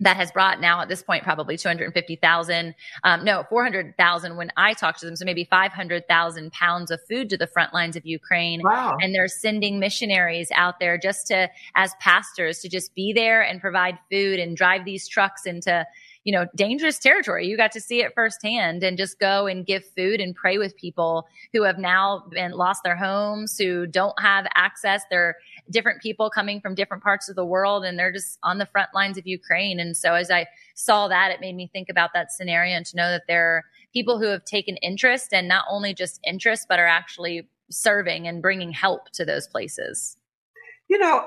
[0.00, 5.00] that has brought now at this point probably 250,000, um, no, 400,000 when I talked
[5.00, 5.16] to them.
[5.16, 8.60] So maybe 500,000 pounds of food to the front lines of Ukraine.
[8.62, 8.98] Wow.
[9.00, 13.60] And they're sending missionaries out there just to, as pastors, to just be there and
[13.60, 15.86] provide food and drive these trucks into,
[16.24, 17.46] you know, dangerous territory.
[17.46, 20.76] You got to see it firsthand and just go and give food and pray with
[20.76, 25.04] people who have now been lost their homes, who don't have access.
[25.08, 25.36] They're
[25.70, 28.90] different people coming from different parts of the world and they're just on the front
[28.94, 29.80] lines of Ukraine.
[29.80, 32.96] And so as I saw that, it made me think about that scenario and to
[32.96, 36.78] know that there are people who have taken interest and not only just interest, but
[36.78, 40.16] are actually serving and bringing help to those places.
[40.88, 41.26] You know,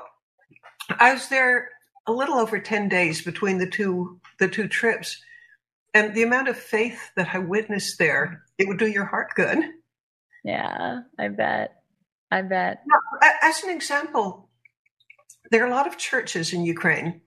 [0.99, 1.69] I was there
[2.07, 5.21] a little over 10 days between the two the two trips
[5.93, 9.59] and the amount of faith that I witnessed there, it would do your heart good.
[10.43, 11.78] Yeah, I bet.
[12.31, 12.83] I bet.
[12.85, 14.49] Now, as an example,
[15.51, 17.21] there are a lot of churches in Ukraine.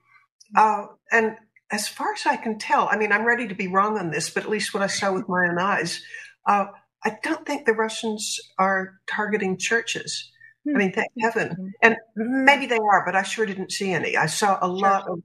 [0.57, 1.37] Uh, and
[1.71, 4.31] as far as I can tell, I mean, I'm ready to be wrong on this,
[4.31, 6.03] but at least what I saw with my own eyes,
[6.47, 6.67] uh,
[7.05, 10.31] I don't think the Russians are targeting churches.
[10.69, 11.23] I mean, thank hmm.
[11.23, 11.75] heaven.
[11.83, 14.17] And maybe they are, but I sure didn't see any.
[14.17, 15.21] I saw a lot of,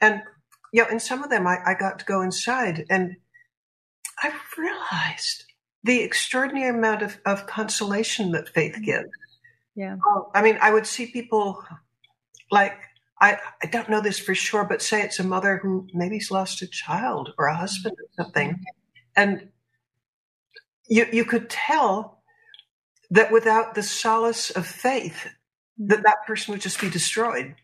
[0.00, 0.22] and,
[0.72, 3.16] you know, in some of them I, I got to go inside and
[4.18, 5.44] I realized
[5.84, 8.84] the extraordinary amount of, of consolation that faith hmm.
[8.84, 9.10] gives.
[9.74, 9.96] Yeah.
[10.06, 11.64] Oh, I mean, I would see people
[12.50, 12.78] like,
[13.20, 16.62] I, I don't know this for sure, but say it's a mother who maybe's lost
[16.62, 18.50] a child or a husband or something.
[18.50, 18.62] Hmm.
[19.16, 19.48] And
[20.88, 22.22] you, you could tell
[23.10, 25.28] that without the solace of faith,
[25.78, 27.54] that that person would just be destroyed.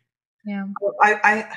[0.45, 0.67] Yeah.
[1.03, 1.53] I, I,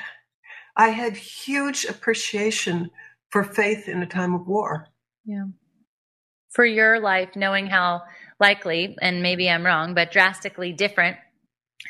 [0.76, 2.90] I had huge appreciation
[3.30, 4.88] for faith in a time of war.
[5.24, 5.46] Yeah.
[6.52, 8.02] For your life, knowing how
[8.38, 11.16] likely, and maybe I'm wrong, but drastically different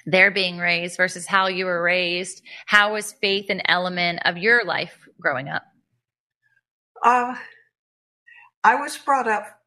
[0.07, 4.65] they're being raised versus how you were raised, how was faith an element of your
[4.65, 5.65] life growing up?
[7.03, 7.35] Uh,
[8.65, 9.59] I was brought up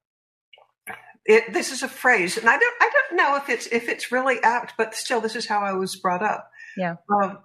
[1.25, 4.11] it, this is a phrase, and I don't I don't know if it's if it's
[4.11, 6.51] really apt, but still, this is how I was brought up.
[6.77, 6.95] Yeah.
[7.11, 7.39] Um,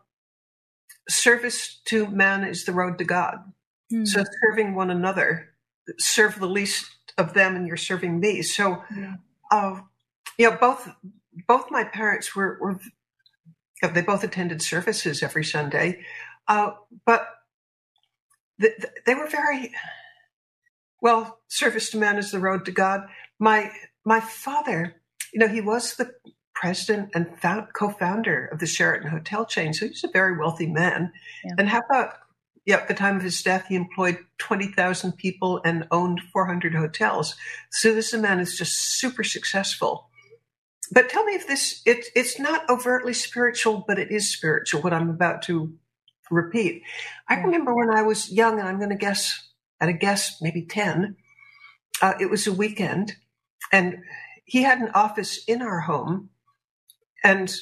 [1.08, 3.38] service to man is the road to God.
[3.90, 4.06] Mm.
[4.06, 5.54] So serving one another,
[5.98, 8.42] serve the least of them, and you're serving me.
[8.42, 9.14] So, yeah.
[9.50, 9.80] uh,
[10.38, 10.88] you know, both
[11.46, 12.80] both my parents were were
[13.82, 16.00] they both attended services every Sunday,
[16.48, 16.72] uh,
[17.06, 17.26] but
[18.58, 19.72] they were very
[21.00, 21.38] well.
[21.48, 23.08] Service to man is the road to God
[23.40, 23.72] my
[24.04, 24.94] my father,
[25.32, 26.14] you know, he was the
[26.54, 31.12] president and found, co-founder of the Sheraton hotel chain, so he's a very wealthy man.
[31.44, 31.54] Yeah.
[31.58, 32.14] And how about
[32.66, 37.34] yeah, at the time of his death, he employed 20,000 people and owned 400 hotels.
[37.70, 40.08] So this man is just super successful.
[40.92, 44.92] But tell me if this, it, it's not overtly spiritual, but it is spiritual, what
[44.92, 45.72] I'm about to
[46.30, 46.82] repeat.
[47.28, 49.48] I remember when I was young, and I'm going to guess,
[49.80, 51.16] at a guess, maybe 10,
[52.02, 53.16] uh, it was a weekend,
[53.72, 53.98] and
[54.44, 56.30] he had an office in our home.
[57.22, 57.54] And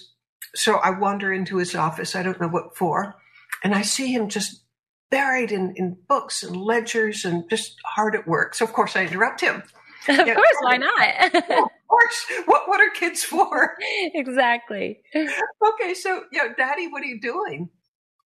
[0.55, 2.17] so I wander into his office.
[2.17, 3.17] I don't know what for.
[3.63, 4.63] And I see him just
[5.11, 8.55] buried in, in books and ledgers and just hard at work.
[8.55, 9.63] So, of course, I interrupt him.
[10.09, 11.35] Of yeah, course, why not?
[11.35, 12.27] of course.
[12.47, 13.77] What, what are kids for?
[14.15, 15.03] Exactly.
[15.15, 17.69] Okay, so, you know, Daddy, what are you doing?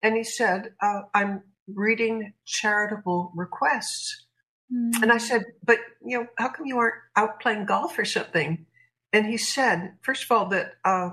[0.00, 4.26] And he said, uh, I'm reading charitable requests.
[4.72, 5.02] Mm.
[5.02, 8.66] And I said, but you know, how come you aren't out playing golf or something?
[9.12, 11.10] And he said, first of all, that uh,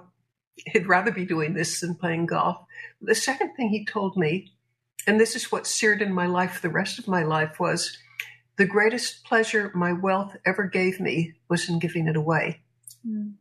[0.55, 2.57] he'd rather be doing this than playing golf.
[3.01, 4.51] The second thing he told me,
[5.07, 7.97] and this is what seared in my life the rest of my life, was
[8.57, 12.61] the greatest pleasure my wealth ever gave me was in giving it away.
[13.07, 13.33] Mm.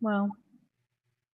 [0.00, 0.30] Well,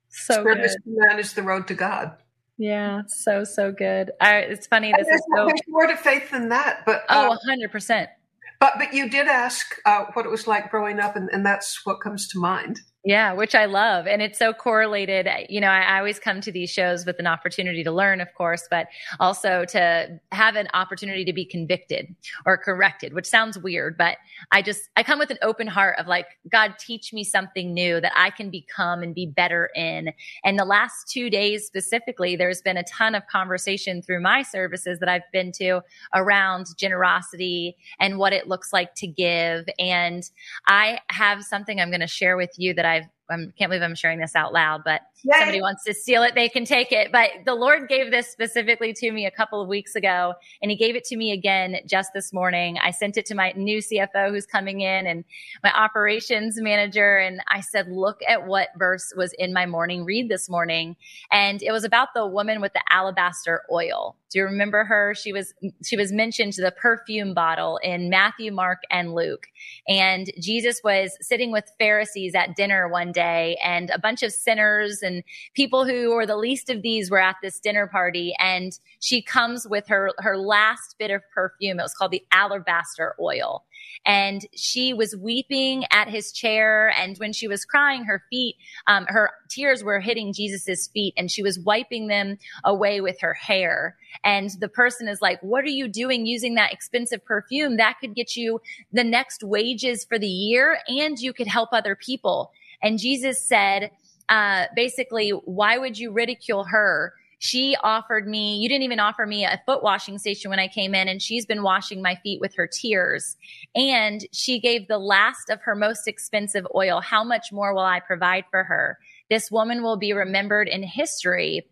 [0.08, 0.94] so Service good.
[0.96, 2.16] man is the road to God.
[2.56, 4.12] Yeah, so so good.
[4.20, 4.92] I, it's funny.
[4.96, 8.10] This is so more to faith than that, but oh, uh, hundred percent.
[8.58, 11.86] But but you did ask uh, what it was like growing up, and, and that's
[11.86, 12.80] what comes to mind.
[13.02, 14.06] Yeah, which I love.
[14.06, 15.26] And it's so correlated.
[15.48, 18.34] You know, I, I, always come to these shows with an opportunity to learn, of
[18.34, 23.96] course, but also to have an opportunity to be convicted or corrected, which sounds weird,
[23.96, 24.18] but
[24.52, 28.02] I just, I come with an open heart of like, God, teach me something new
[28.02, 30.12] that I can become and be better in.
[30.44, 34.98] And the last two days specifically, there's been a ton of conversation through my services
[34.98, 35.80] that I've been to
[36.14, 39.66] around generosity and what it looks like to give.
[39.78, 40.22] And
[40.66, 42.89] I have something I'm going to share with you that
[43.30, 46.48] I can't believe I'm sharing this out loud, but Somebody wants to steal it, they
[46.48, 47.12] can take it.
[47.12, 50.76] But the Lord gave this specifically to me a couple of weeks ago, and He
[50.76, 52.78] gave it to me again just this morning.
[52.82, 55.24] I sent it to my new CFO who's coming in and
[55.62, 60.28] my operations manager, and I said, Look at what verse was in my morning read
[60.28, 60.96] this morning.
[61.30, 64.16] And it was about the woman with the alabaster oil.
[64.30, 65.14] Do you remember her?
[65.14, 65.52] She was
[65.84, 69.48] she was mentioned to the perfume bottle in Matthew, Mark, and Luke.
[69.88, 75.02] And Jesus was sitting with Pharisees at dinner one day, and a bunch of sinners
[75.02, 78.78] and and people who are the least of these were at this dinner party and
[79.00, 81.78] she comes with her her last bit of perfume.
[81.78, 83.64] It was called the alabaster oil
[84.06, 86.92] and she was weeping at his chair.
[86.96, 91.30] And when she was crying, her feet, um, her tears were hitting Jesus's feet and
[91.30, 93.96] she was wiping them away with her hair.
[94.24, 97.76] And the person is like, what are you doing using that expensive perfume?
[97.76, 98.60] That could get you
[98.92, 102.52] the next wages for the year and you could help other people.
[102.82, 103.90] And Jesus said,
[104.30, 107.12] uh, basically, why would you ridicule her?
[107.38, 110.94] She offered me, you didn't even offer me a foot washing station when I came
[110.94, 113.36] in, and she's been washing my feet with her tears.
[113.74, 117.00] And she gave the last of her most expensive oil.
[117.00, 118.98] How much more will I provide for her?
[119.30, 121.66] This woman will be remembered in history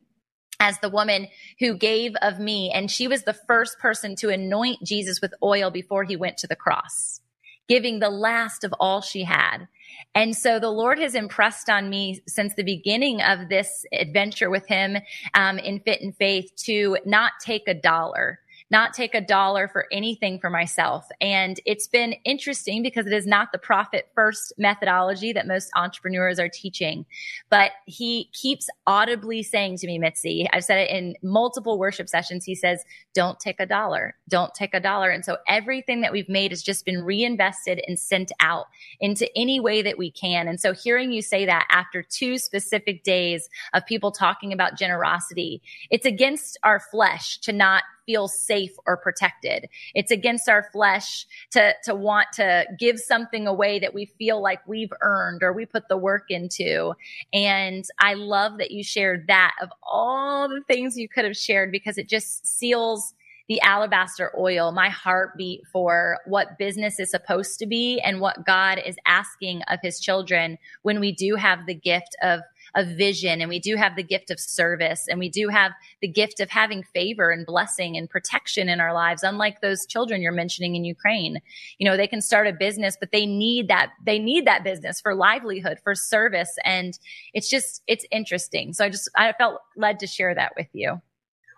[0.59, 1.29] as the woman
[1.61, 2.71] who gave of me.
[2.71, 6.47] And she was the first person to anoint Jesus with oil before he went to
[6.47, 7.21] the cross,
[7.69, 9.69] giving the last of all she had.
[10.15, 14.67] And so the Lord has impressed on me since the beginning of this adventure with
[14.67, 14.97] Him
[15.35, 19.87] um, in Fit and Faith to not take a dollar not take a dollar for
[19.91, 21.07] anything for myself.
[21.21, 26.39] And it's been interesting because it is not the profit first methodology that most entrepreneurs
[26.39, 27.07] are teaching.
[27.49, 32.45] But he keeps audibly saying to me, Mitzi, I've said it in multiple worship sessions.
[32.45, 34.17] He says, don't take a dollar.
[34.29, 35.11] Don't take a dollar.
[35.11, 38.67] And so everything that we've made has just been reinvested and sent out
[39.01, 40.47] into any way that we can.
[40.47, 45.63] And so hearing you say that after two specific days of people talking about generosity,
[45.91, 49.69] it's against our flesh to not feel safe or protected.
[49.95, 54.67] It's against our flesh to, to want to give something away that we feel like
[54.67, 56.95] we've earned or we put the work into.
[57.35, 61.71] And I love that you shared that of all the things you could have shared
[61.71, 63.13] because it just seals
[63.47, 68.81] the alabaster oil, my heartbeat for what business is supposed to be and what God
[68.85, 72.41] is asking of his children when we do have the gift of
[72.75, 76.09] of vision and we do have the gift of service and we do have the
[76.09, 80.33] gift of having favor and blessing and protection in our lives unlike those children you're
[80.33, 81.41] mentioning in Ukraine.
[81.79, 85.01] You know they can start a business but they need that they need that business
[85.01, 86.99] for livelihood for service and
[87.35, 88.73] it's just it's interesting.
[88.73, 91.01] So I just I felt led to share that with you.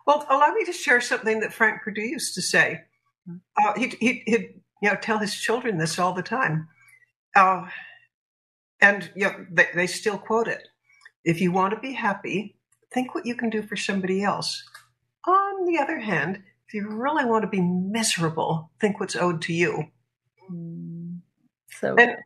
[0.06, 2.82] Well allow me to share something that Frank Perdue used to say.
[3.28, 6.68] Uh, he, he, he'd you know tell his children this all the time.
[7.34, 7.66] Uh,
[8.80, 10.68] and you know, they, they still quote it
[11.24, 12.56] if you want to be happy,
[12.92, 14.62] think what you can do for somebody else.
[15.26, 19.52] On the other hand, if you really want to be miserable, think what's owed to
[19.52, 19.84] you.
[21.80, 22.16] So, and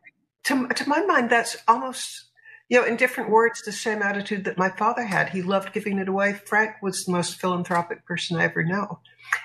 [0.45, 2.25] to, to my mind, that's almost,
[2.69, 5.29] you know, in different words, the same attitude that my father had.
[5.29, 6.33] He loved giving it away.
[6.33, 8.99] Frank was the most philanthropic person I ever know.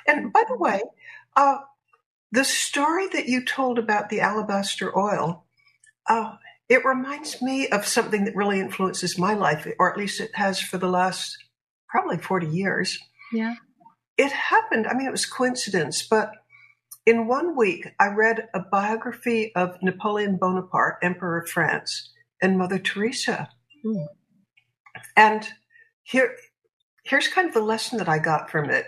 [0.06, 0.82] And by the way,
[1.36, 1.58] uh,
[2.32, 5.44] the story that you told about the alabaster oil,
[6.06, 6.36] uh,
[6.70, 10.60] it reminds me of something that really influences my life, or at least it has
[10.60, 11.36] for the last
[11.88, 12.96] probably 40 years.
[13.32, 13.56] Yeah.
[14.16, 16.30] It happened, I mean, it was coincidence, but
[17.04, 22.78] in one week, I read a biography of Napoleon Bonaparte, Emperor of France, and Mother
[22.78, 23.48] Teresa.
[23.84, 24.06] Mm.
[25.16, 25.48] And
[26.04, 26.36] here,
[27.04, 28.86] here's kind of the lesson that I got from it.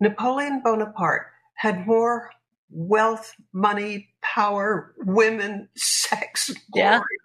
[0.00, 2.30] Napoleon Bonaparte had more
[2.70, 6.96] wealth, money, power, women, sex, yeah.
[6.96, 7.16] glory.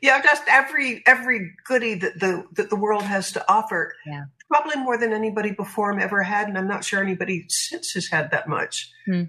[0.00, 3.92] Yeah, just every every goodie that the that the world has to offer.
[4.06, 4.26] Yeah.
[4.48, 8.06] Probably more than anybody before him ever had, and I'm not sure anybody since has
[8.06, 8.92] had that much.
[9.04, 9.24] Hmm.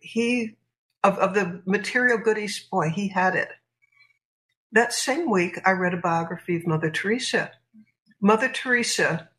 [0.00, 0.56] he
[1.02, 3.48] of of the material goodies, boy, he had it.
[4.70, 7.50] That same week, I read a biography of Mother Teresa.
[8.20, 9.30] Mother Teresa,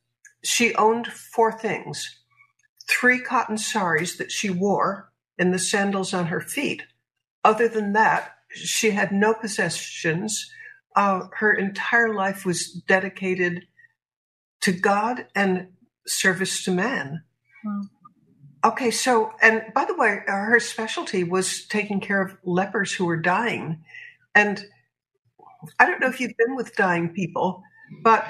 [0.43, 2.19] she owned four things:
[2.85, 6.83] three cotton saris that she wore, and the sandals on her feet.
[7.43, 10.51] Other than that, she had no possessions.
[10.95, 13.65] Uh, her entire life was dedicated
[14.61, 15.67] to God and
[16.05, 17.23] service to man.
[17.63, 17.81] Wow.
[18.65, 23.17] Okay, so, and by the way, her specialty was taking care of lepers who were
[23.17, 23.83] dying.
[24.35, 24.65] And
[25.79, 27.63] I don't know if you've been with dying people,
[28.03, 28.27] but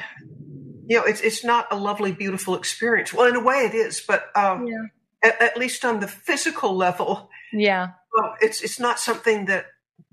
[0.88, 3.13] you know, it's it's not a lovely, beautiful experience.
[3.13, 4.86] Well, in a way, it is, but um, yeah.
[5.24, 9.65] at, at, least on the physical level, yeah, well, it's it's not something that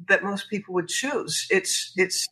[0.09, 1.47] that most people would choose.
[1.51, 2.29] It's it's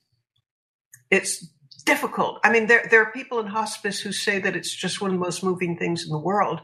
[1.11, 1.47] it's
[1.85, 2.41] difficult.
[2.45, 5.17] I mean, there there are people in hospice who say that it's just one of
[5.17, 6.61] the most moving things in the world.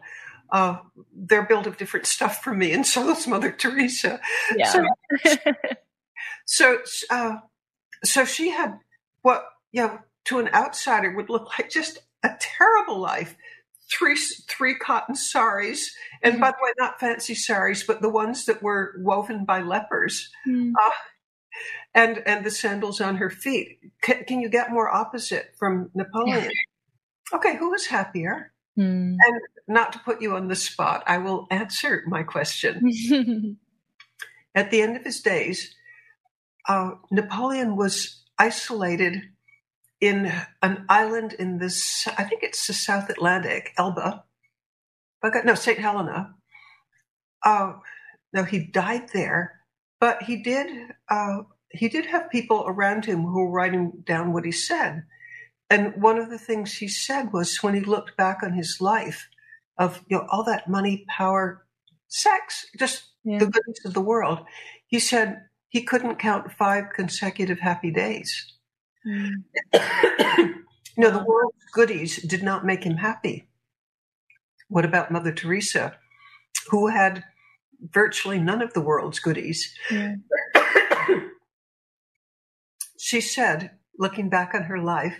[0.53, 0.79] Uh,
[1.15, 4.21] they're built of different stuff from me, and so is Mother Teresa.
[4.57, 4.73] Yeah.
[4.73, 4.87] So,
[6.47, 6.79] so,
[7.11, 7.37] uh,
[8.05, 8.79] so she had
[9.23, 13.37] what you know to an outsider would look like just a terrible life
[13.91, 14.17] three
[14.49, 16.43] three cotton saris, and mm-hmm.
[16.43, 20.31] by the way, not fancy saris, but the ones that were woven by lepers.
[20.49, 20.73] Mm-hmm.
[20.75, 20.93] Uh,
[21.95, 23.79] and and the sandals on her feet.
[24.03, 26.51] Can, can you get more opposite from Napoleon?
[27.33, 28.53] okay, who was happier?
[28.77, 29.15] Hmm.
[29.19, 32.91] And not to put you on the spot, I will answer my question.
[34.55, 35.75] At the end of his days,
[36.69, 39.23] uh, Napoleon was isolated
[40.01, 40.33] in
[40.63, 44.25] an island in this, I think it's the South Atlantic, Elba.
[45.25, 45.79] Okay, no, St.
[45.79, 46.35] Helena.
[47.45, 47.75] Uh,
[48.33, 49.61] no, he died there,
[50.01, 50.93] but he did.
[51.11, 51.39] Uh,
[51.71, 55.05] he did have people around him who were writing down what he said.
[55.69, 59.29] And one of the things he said was when he looked back on his life
[59.79, 61.67] of you know all that money, power,
[62.09, 63.39] sex, just Yeah.
[63.39, 64.41] the goodness of the world,
[64.87, 68.50] he said he couldn't count five consecutive happy days.
[69.05, 69.35] Hmm.
[70.97, 73.49] know, the world's goodies did not make him happy.
[74.69, 75.97] What about Mother Teresa,
[76.69, 77.25] who had
[77.81, 79.75] virtually none of the world's goodies?
[82.99, 85.17] She said, looking back on her life,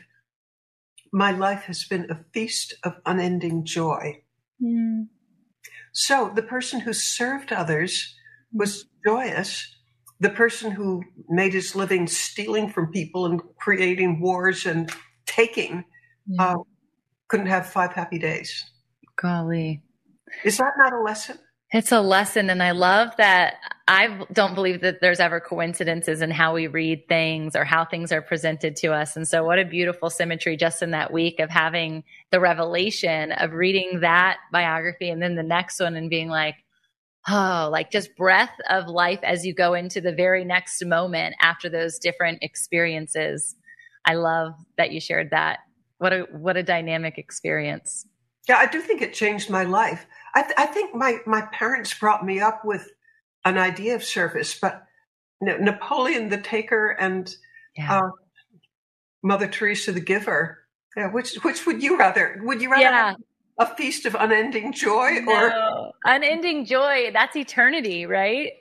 [1.13, 4.23] my life has been a feast of unending joy.
[4.63, 5.03] Hmm.
[5.93, 8.15] So the person who served others
[8.53, 9.75] was joyous.
[10.21, 14.91] The person who made his living stealing from people and creating wars and
[15.27, 15.85] taking
[16.27, 16.55] Yeah.
[16.55, 16.57] uh,
[17.29, 18.65] couldn't have five happy days.
[19.17, 19.83] Golly.
[20.45, 21.39] Is that not a lesson?
[21.73, 23.55] It's a lesson, and I love that.
[23.87, 28.11] I don't believe that there's ever coincidences in how we read things or how things
[28.11, 29.17] are presented to us.
[29.17, 32.03] And so, what a beautiful symmetry just in that week of having
[32.33, 36.57] the revelation of reading that biography and then the next one and being like,
[37.29, 41.69] oh, like just breath of life as you go into the very next moment after
[41.69, 43.55] those different experiences.
[44.05, 45.61] I love that you shared that.
[45.99, 48.07] What a what a dynamic experience.
[48.49, 50.07] Yeah, I do think it changed my life.
[50.35, 52.89] I, th- I think my, my parents brought me up with
[53.45, 54.85] an idea of service, but
[55.41, 57.33] Napoleon the Taker and
[57.77, 57.99] Yeah.
[57.99, 58.11] uh,
[59.23, 60.59] Mother Teresa the Giver.
[60.97, 62.41] Yeah, which which would you rather?
[62.43, 63.15] Would you rather Yeah.
[63.59, 68.53] A feast of unending joy or unending joy that's eternity right?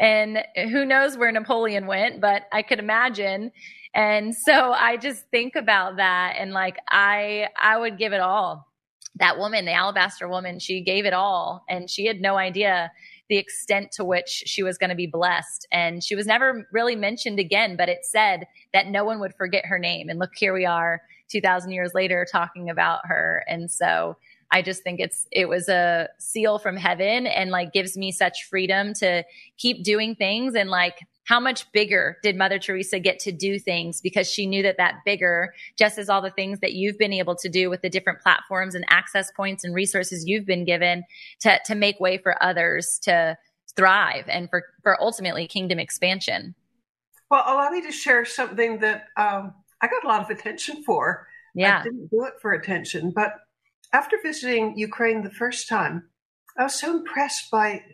[0.00, 3.52] And who knows where napoleon went but i could imagine.
[3.94, 8.68] And so i just think about that and like i i would give it all.
[9.16, 12.90] That woman the alabaster woman she gave it all and she had no idea
[13.30, 15.66] the extent to which she was going to be blessed.
[15.72, 19.66] And she was never really mentioned again but it said that no one would forget
[19.66, 20.08] her name.
[20.08, 23.44] And look here we are 2000 years later talking about her.
[23.48, 24.16] And so
[24.54, 28.44] I just think it's it was a seal from heaven and like gives me such
[28.44, 29.24] freedom to
[29.58, 34.00] keep doing things and like how much bigger did Mother Teresa get to do things
[34.00, 37.34] because she knew that that bigger just as all the things that you've been able
[37.34, 41.02] to do with the different platforms and access points and resources you've been given
[41.40, 43.36] to to make way for others to
[43.74, 46.54] thrive and for for ultimately kingdom expansion.
[47.28, 51.26] well, allow me to share something that um, I got a lot of attention for.
[51.56, 51.80] Yeah.
[51.80, 53.34] I didn't do it for attention, but
[53.94, 56.08] after visiting Ukraine the first time,
[56.58, 57.84] I was so impressed by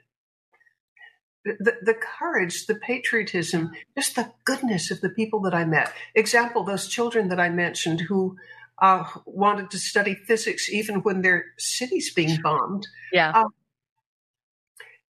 [1.44, 5.92] the, the courage, the patriotism, just the goodness of the people that I met.
[6.14, 8.36] Example, those children that I mentioned who
[8.80, 12.88] uh, wanted to study physics even when their city's being bombed.
[13.12, 13.32] Yeah.
[13.32, 13.50] Um,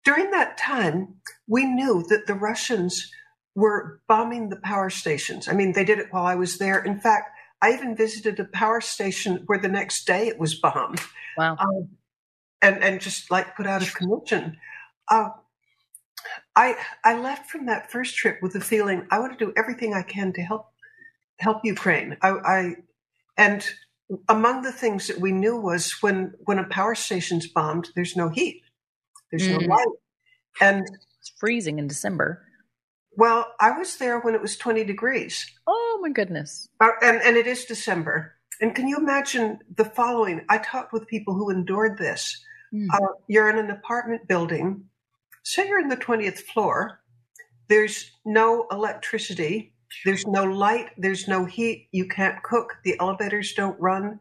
[0.04, 1.16] During that time,
[1.48, 3.10] we knew that the Russians
[3.56, 5.48] were bombing the power stations.
[5.48, 6.80] I mean, they did it while I was there.
[6.80, 7.35] In fact,
[7.66, 11.00] I even visited a power station where the next day it was bombed
[11.36, 11.56] Wow.
[11.58, 11.88] um,
[12.62, 14.56] and and just like put out of commission.
[15.10, 15.30] Uh,
[16.54, 19.94] I I left from that first trip with the feeling I want to do everything
[19.94, 20.66] I can to help
[21.40, 22.16] help Ukraine.
[22.22, 22.76] I, I
[23.36, 23.68] and
[24.28, 28.28] among the things that we knew was when when a power station's bombed, there's no
[28.28, 28.62] heat,
[29.32, 29.60] there's Mm.
[29.60, 29.94] no light,
[30.60, 30.86] and
[31.18, 32.45] It's freezing in December.
[33.16, 35.50] Well, I was there when it was 20 degrees.
[35.66, 36.68] Oh my goodness.
[36.80, 38.34] Uh, and, and it is December.
[38.60, 40.42] And can you imagine the following?
[40.48, 42.42] I talked with people who endured this.
[42.74, 42.86] Mm.
[42.92, 44.84] Uh, you're in an apartment building,
[45.44, 47.00] say you're in the 20th floor,
[47.68, 53.80] there's no electricity, there's no light, there's no heat, you can't cook, the elevators don't
[53.80, 54.20] run.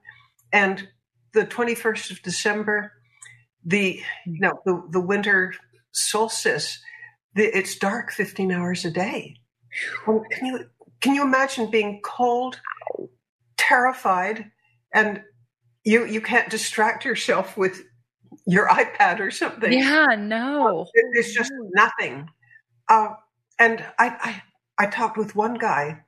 [0.52, 0.88] And
[1.34, 2.92] the 21st of December,
[3.66, 5.54] the you know the, the winter
[5.92, 6.80] solstice,
[7.36, 9.36] it's dark 15 hours a day.
[10.06, 10.70] Can you
[11.02, 12.60] can you imagine being cold,
[13.58, 14.52] terrified,
[14.94, 15.22] and
[15.84, 17.84] you you can't distract yourself with
[18.48, 19.74] your iPad or something?
[19.74, 20.88] Yeah, no.
[21.14, 22.30] There's just nothing.
[22.90, 23.10] Uh,
[23.60, 24.42] and I,
[24.78, 26.02] I I talked with one guy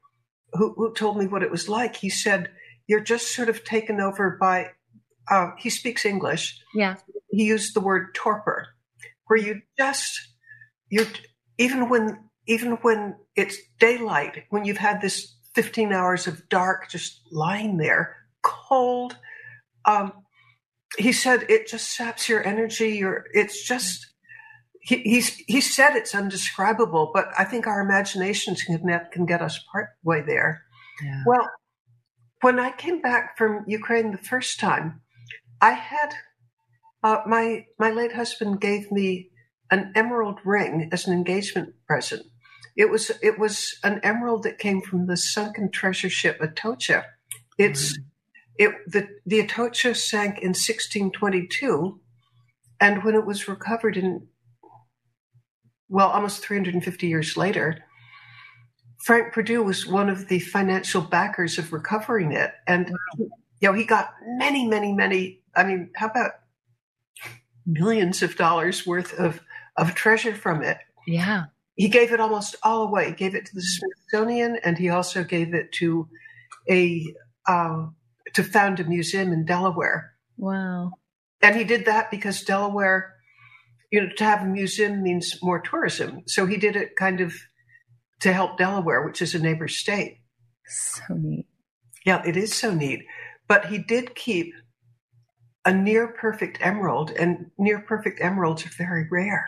[0.54, 1.98] who, who told me what it was like.
[1.98, 2.50] He said,
[2.88, 4.72] "You're just sort of taken over by."
[5.30, 6.58] Uh, he speaks English.
[6.74, 6.96] Yeah.
[7.32, 8.68] He used the word torpor,
[9.26, 10.28] where you just
[10.90, 11.06] you
[11.58, 17.22] even when even when it's daylight, when you've had this 15 hours of dark just
[17.32, 19.18] lying there, cold,
[19.86, 20.14] um,
[20.98, 22.98] he said it just saps your energy.
[22.98, 24.08] Your it's just
[24.82, 29.42] he, he's he said it's undescribable, but I think our imaginations can get, can get
[29.42, 30.64] us part way there.
[31.04, 31.24] Yeah.
[31.26, 31.50] Well,
[32.42, 35.02] when I came back from Ukraine the first time,
[35.62, 36.14] I had
[37.04, 39.32] uh, my my late husband gave me
[39.72, 42.24] an emerald ring as an engagement present.
[42.76, 47.06] It was it was an emerald that came from the sunken treasure ship Atocha.
[47.58, 48.04] It's mm-hmm.
[48.58, 52.00] it the the Atocha sank in 1622,
[52.80, 54.28] and when it was recovered in
[55.90, 57.84] well almost 350 years later,
[59.04, 63.30] Frank Perdue was one of the financial backers of recovering it, and you
[63.64, 65.42] know he got many many many.
[65.56, 66.32] I mean, how about
[67.66, 69.42] millions of dollars worth of
[69.78, 70.78] of treasure from it?
[71.06, 71.46] Yeah
[71.78, 73.10] he gave it almost all away.
[73.10, 76.10] He gave it to the Smithsonian, and he also gave it to
[76.70, 77.06] a
[77.48, 77.86] uh,
[78.34, 80.14] to found a museum in Delaware.
[80.38, 80.94] Wow!
[81.42, 83.14] And he did that because Delaware,
[83.92, 86.24] you know, to have a museum means more tourism.
[86.26, 87.36] So he did it kind of
[88.22, 90.18] to help Delaware, which is a neighbor state.
[90.68, 91.46] So neat.
[92.06, 93.06] Yeah, it is so neat.
[93.48, 94.52] But he did keep
[95.64, 99.48] a near perfect emerald, and near perfect emeralds are very rare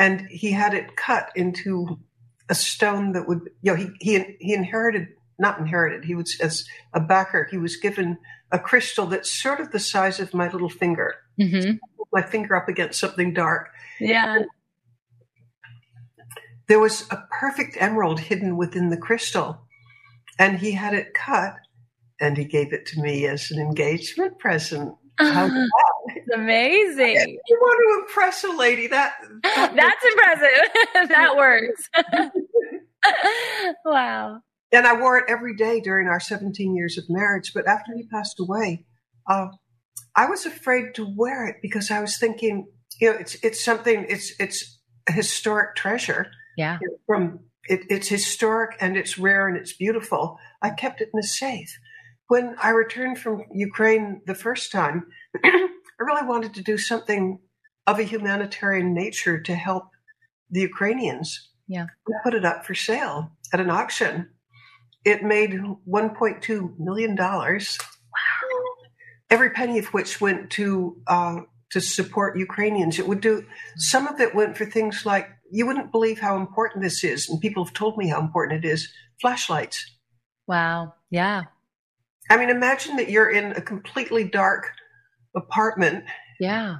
[0.00, 1.98] and he had it cut into
[2.48, 5.06] a stone that would you know he he he inherited
[5.38, 8.18] not inherited he was as a backer he was given
[8.52, 11.14] a crystal that's sort of the size of my little finger.
[11.40, 11.76] Mm-hmm.
[12.12, 13.70] my finger up against something dark.
[13.98, 14.40] Yeah.
[16.68, 19.62] There was a perfect emerald hidden within the crystal
[20.38, 21.54] and he had it cut
[22.20, 24.94] and he gave it to me as an engagement present.
[25.18, 25.30] It's
[26.34, 27.38] amazing.
[27.46, 28.86] You want to impress a lady.
[28.86, 31.08] That, that That's impressive.
[31.08, 31.88] that works.
[33.84, 34.40] wow.
[34.72, 37.52] And I wore it every day during our 17 years of marriage.
[37.54, 38.84] But after he passed away,
[39.28, 39.48] uh,
[40.16, 42.66] I was afraid to wear it because I was thinking,
[43.00, 44.06] you know, it's it's something.
[44.08, 44.78] It's it's
[45.08, 46.30] a historic treasure.
[46.56, 46.78] Yeah.
[47.06, 50.38] From it, it's historic and it's rare and it's beautiful.
[50.62, 51.78] I kept it in the safe
[52.30, 55.08] when I returned from Ukraine the first time,
[56.00, 57.40] I really wanted to do something
[57.86, 59.84] of a humanitarian nature to help
[60.50, 61.50] the Ukrainians.
[61.68, 61.86] Yeah.
[62.08, 64.30] I put it up for sale at an auction.
[65.04, 67.16] It made $1.2 million.
[67.16, 67.60] Wow.
[69.28, 71.36] Every penny of which went to uh,
[71.70, 72.98] to support Ukrainians.
[72.98, 73.44] It would do
[73.76, 77.40] some of it went for things like you wouldn't believe how important this is, and
[77.40, 78.92] people have told me how important it is.
[79.20, 79.98] Flashlights.
[80.48, 80.94] Wow.
[81.10, 81.44] Yeah.
[82.28, 84.72] I mean, imagine that you're in a completely dark
[85.34, 86.04] apartment.
[86.38, 86.78] Yeah.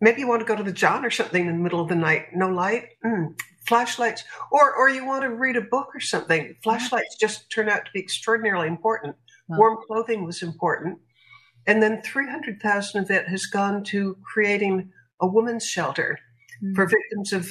[0.00, 1.94] Maybe you want to go to the John or something in the middle of the
[1.94, 2.26] night.
[2.34, 2.88] No light.
[3.04, 3.34] Mm.
[3.66, 4.22] Flashlights,
[4.52, 6.54] or or you want to read a book or something.
[6.62, 9.16] Flashlights just turn out to be extraordinarily important.
[9.48, 9.58] Wow.
[9.58, 11.00] Warm clothing was important,
[11.66, 16.16] and then three hundred thousand of it has gone to creating a women's shelter
[16.62, 16.76] mm.
[16.76, 17.48] for victims of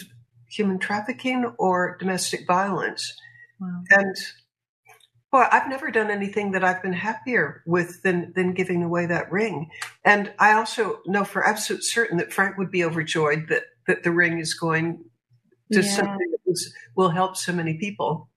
[0.50, 3.14] human trafficking or domestic violence.
[3.60, 3.82] Wow.
[3.90, 4.16] And
[5.36, 9.30] well, I've never done anything that I've been happier with than than giving away that
[9.34, 9.70] ring.
[10.06, 14.12] And I also know for absolute certain that Frank would be overjoyed that that the
[14.12, 15.04] ring is going
[15.74, 15.90] to yeah.
[15.90, 18.30] something that was, will help so many people.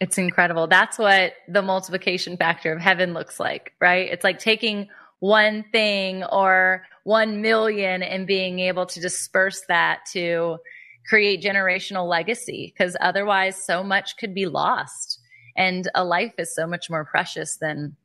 [0.00, 0.66] It's incredible.
[0.66, 4.10] That's what the multiplication factor of heaven looks like, right?
[4.10, 4.88] It's like taking
[5.20, 10.56] one thing or 1 million and being able to disperse that to
[11.06, 15.20] create generational legacy because otherwise so much could be lost
[15.56, 17.96] and a life is so much more precious than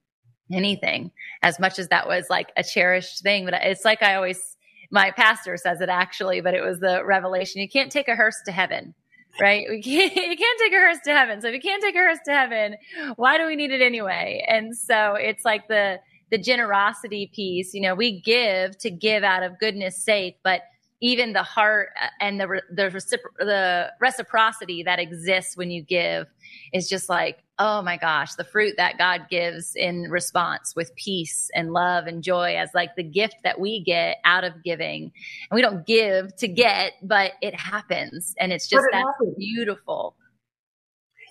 [0.51, 3.45] anything, as much as that was like a cherished thing.
[3.45, 4.57] But it's like I always,
[4.91, 7.61] my pastor says it actually, but it was the revelation.
[7.61, 8.93] You can't take a hearse to heaven
[9.39, 9.65] right?
[9.69, 11.41] We can't, you can't take a hearse to heaven.
[11.41, 12.75] So if you can't take a hearse to heaven,
[13.15, 14.43] why do we need it anyway?
[14.47, 19.43] And so it's like the, the generosity piece, you know, we give to give out
[19.43, 20.61] of goodness sake, but
[21.01, 21.89] even the heart
[22.19, 26.27] and the the, recipro- the reciprocity that exists when you give
[26.73, 31.49] is just like oh my gosh the fruit that god gives in response with peace
[31.53, 35.11] and love and joy as like the gift that we get out of giving.
[35.49, 38.35] And we don't give to get but it happens.
[38.39, 39.05] And it's just that
[39.37, 40.15] beautiful.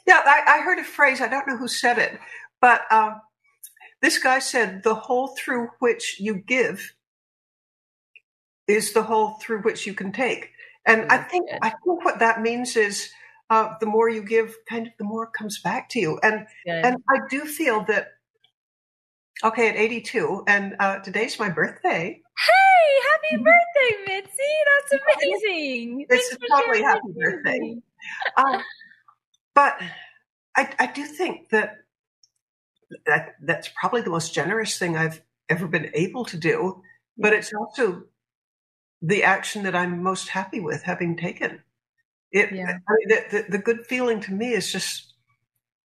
[0.07, 2.19] Yeah I, I, heard a phrase i don't know who said it
[2.61, 3.21] but um,
[4.03, 6.95] this guy said the hole through which you give
[8.67, 10.51] is the hole through which you can take.
[10.87, 13.11] And I think I think what that means is
[13.51, 16.19] uh, the more you give, kind of the more comes back to you.
[16.23, 16.85] And Good.
[16.85, 18.09] and I do feel that.
[19.45, 22.23] Okay, at 82, and uh, today's my birthday.
[22.39, 24.43] Hey, happy birthday, Mitzi!
[24.89, 26.07] That's amazing.
[26.09, 27.77] It's a totally happy birthday.
[28.39, 28.63] um,
[29.55, 29.79] but
[30.57, 31.77] I, I do think that,
[33.05, 36.83] that that's probably the most generous thing I've ever been able to do.
[37.19, 38.05] But it's also
[39.07, 41.63] the action that I'm most happy with having taken.
[42.33, 42.79] It, yeah.
[42.89, 45.15] I mean, the, the, the, good feeling to me is just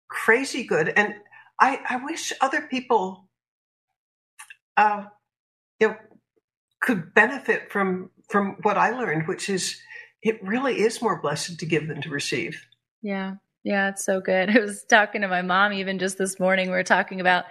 [0.08, 0.88] crazy good.
[0.96, 1.14] And
[1.60, 3.28] I, I wish other people,
[4.78, 5.04] uh,
[5.78, 5.96] you know,
[6.80, 9.78] could benefit from, from what I learned, which is
[10.22, 12.66] it really is more blessed to give than to receive.
[13.02, 13.34] Yeah.
[13.64, 13.90] Yeah.
[13.90, 14.48] It's so good.
[14.56, 16.68] I was talking to my mom even just this morning.
[16.68, 17.44] We were talking about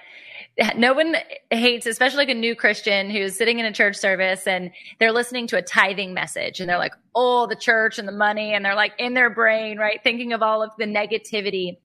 [0.76, 1.16] no one
[1.50, 5.48] hates, especially like a new Christian who's sitting in a church service and they're listening
[5.48, 8.54] to a tithing message and they're like, oh, the church and the money.
[8.54, 10.00] And they're like in their brain, right?
[10.04, 11.78] Thinking of all of the negativity.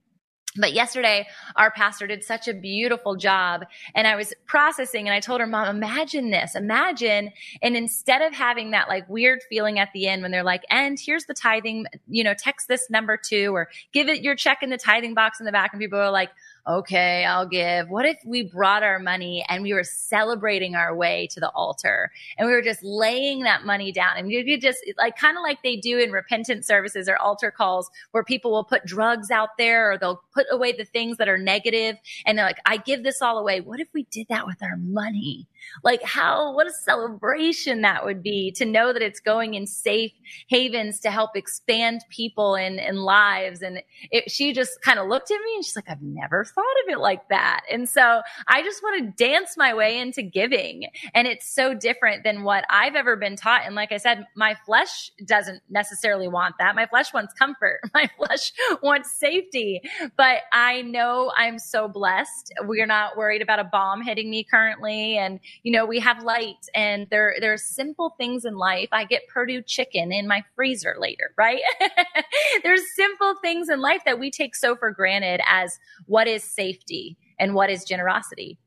[0.57, 3.65] But yesterday, our pastor did such a beautiful job.
[3.93, 6.55] And I was processing and I told her, Mom, imagine this.
[6.55, 7.31] Imagine.
[7.61, 10.97] And instead of having that like weird feeling at the end when they're like, and
[10.97, 14.69] here's the tithing, you know, text this number two or give it your check in
[14.69, 15.73] the tithing box in the back.
[15.73, 16.29] And people are like,
[16.67, 17.89] okay, I'll give.
[17.89, 22.11] What if we brought our money and we were celebrating our way to the altar
[22.37, 25.43] and we were just laying that money down and you could just like kind of
[25.43, 29.49] like they do in repentance services or altar calls where people will put drugs out
[29.57, 33.03] there or they'll put away the things that are negative and they're like, I give
[33.03, 33.61] this all away.
[33.61, 35.47] What if we did that with our money?
[35.83, 40.11] Like how, what a celebration that would be to know that it's going in safe
[40.49, 43.61] havens to help expand people and, and lives.
[43.61, 46.63] And it, she just kind of looked at me and she's like, I've never thought
[46.85, 47.61] of it like that.
[47.69, 50.87] And so I just want to dance my way into giving.
[51.13, 53.63] And it's so different than what I've ever been taught.
[53.65, 56.75] And like I said, my flesh doesn't necessarily want that.
[56.75, 57.81] My flesh wants comfort.
[57.93, 58.51] My flesh
[58.81, 59.81] wants safety.
[60.17, 62.53] But I know I'm so blessed.
[62.63, 65.17] We're not worried about a bomb hitting me currently.
[65.17, 68.89] And you know, we have light and there, there's simple things in life.
[68.91, 71.61] I get Perdue chicken in my freezer later, right?
[72.63, 77.17] there's simple things in life that we take so for granted as what is safety
[77.39, 78.59] and what is generosity.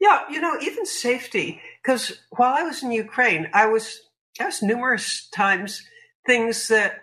[0.00, 4.00] Yeah, you know, even safety, because while I was in Ukraine, I was,
[4.38, 5.82] I was numerous times
[6.26, 7.02] things that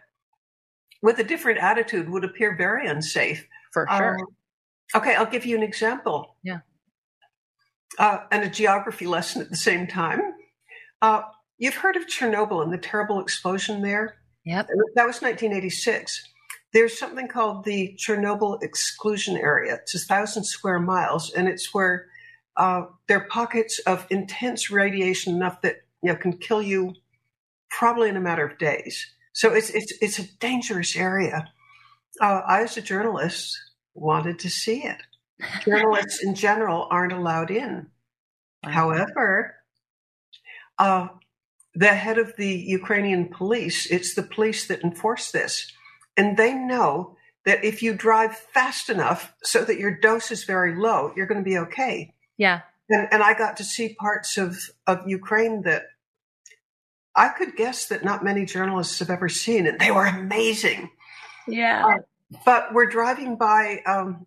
[1.01, 3.47] with a different attitude would appear very unsafe.
[3.71, 4.19] For sure.
[4.19, 4.27] Um,
[4.95, 6.35] okay, I'll give you an example.
[6.43, 6.59] Yeah
[7.99, 10.19] uh, and a geography lesson at the same time.
[11.01, 11.21] Uh,
[11.57, 14.15] you've heard of Chernobyl and the terrible explosion there?
[14.45, 14.67] Yep.
[14.95, 16.27] That was 1986.
[16.73, 19.75] There's something called the Chernobyl exclusion area.
[19.75, 22.07] It's a thousand square miles, and it's where
[22.57, 26.93] uh, there are pockets of intense radiation enough that you know can kill you
[27.69, 29.05] probably in a matter of days.
[29.33, 31.51] So it's it's it's a dangerous area.
[32.21, 33.57] Uh, I, as a journalist,
[33.93, 35.01] wanted to see it
[35.65, 37.87] journalists in general aren't allowed in.
[38.63, 39.55] However,
[40.79, 41.07] uh,
[41.75, 45.71] the head of the Ukrainian police, it's the police that enforce this.
[46.17, 50.75] And they know that if you drive fast enough so that your dose is very
[50.75, 52.13] low, you're going to be okay.
[52.37, 52.61] Yeah.
[52.89, 54.57] And, and I got to see parts of,
[54.87, 55.83] of Ukraine that
[57.15, 60.89] I could guess that not many journalists have ever seen, and they were amazing.
[61.47, 61.85] Yeah.
[61.85, 61.97] Uh,
[62.45, 64.25] but we're driving by um,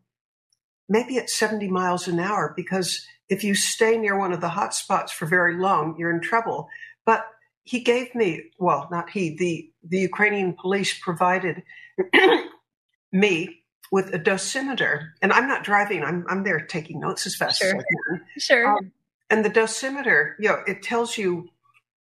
[0.89, 4.75] maybe at 70 miles an hour because if you stay near one of the hot
[4.75, 6.69] spots for very long, you're in trouble.
[7.05, 7.27] But
[7.67, 11.65] he gave me, well, not he, the, the Ukrainian police provided
[13.13, 15.09] me with a dosimeter.
[15.21, 17.69] And I'm not driving, I'm, I'm there taking notes as fast sure.
[17.69, 18.21] as I can.
[18.39, 18.69] Sure.
[18.69, 18.93] Um,
[19.31, 21.49] and the dosimeter, you know, it tells you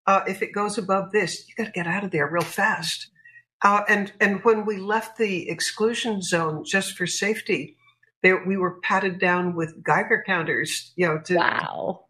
[0.06, 3.08] uh, if it goes above this, you got to get out of there real fast.
[3.62, 7.76] Uh, and and when we left the exclusion zone just for safety,
[8.22, 11.18] they, we were patted down with Geiger counters, you know.
[11.24, 12.04] To, wow.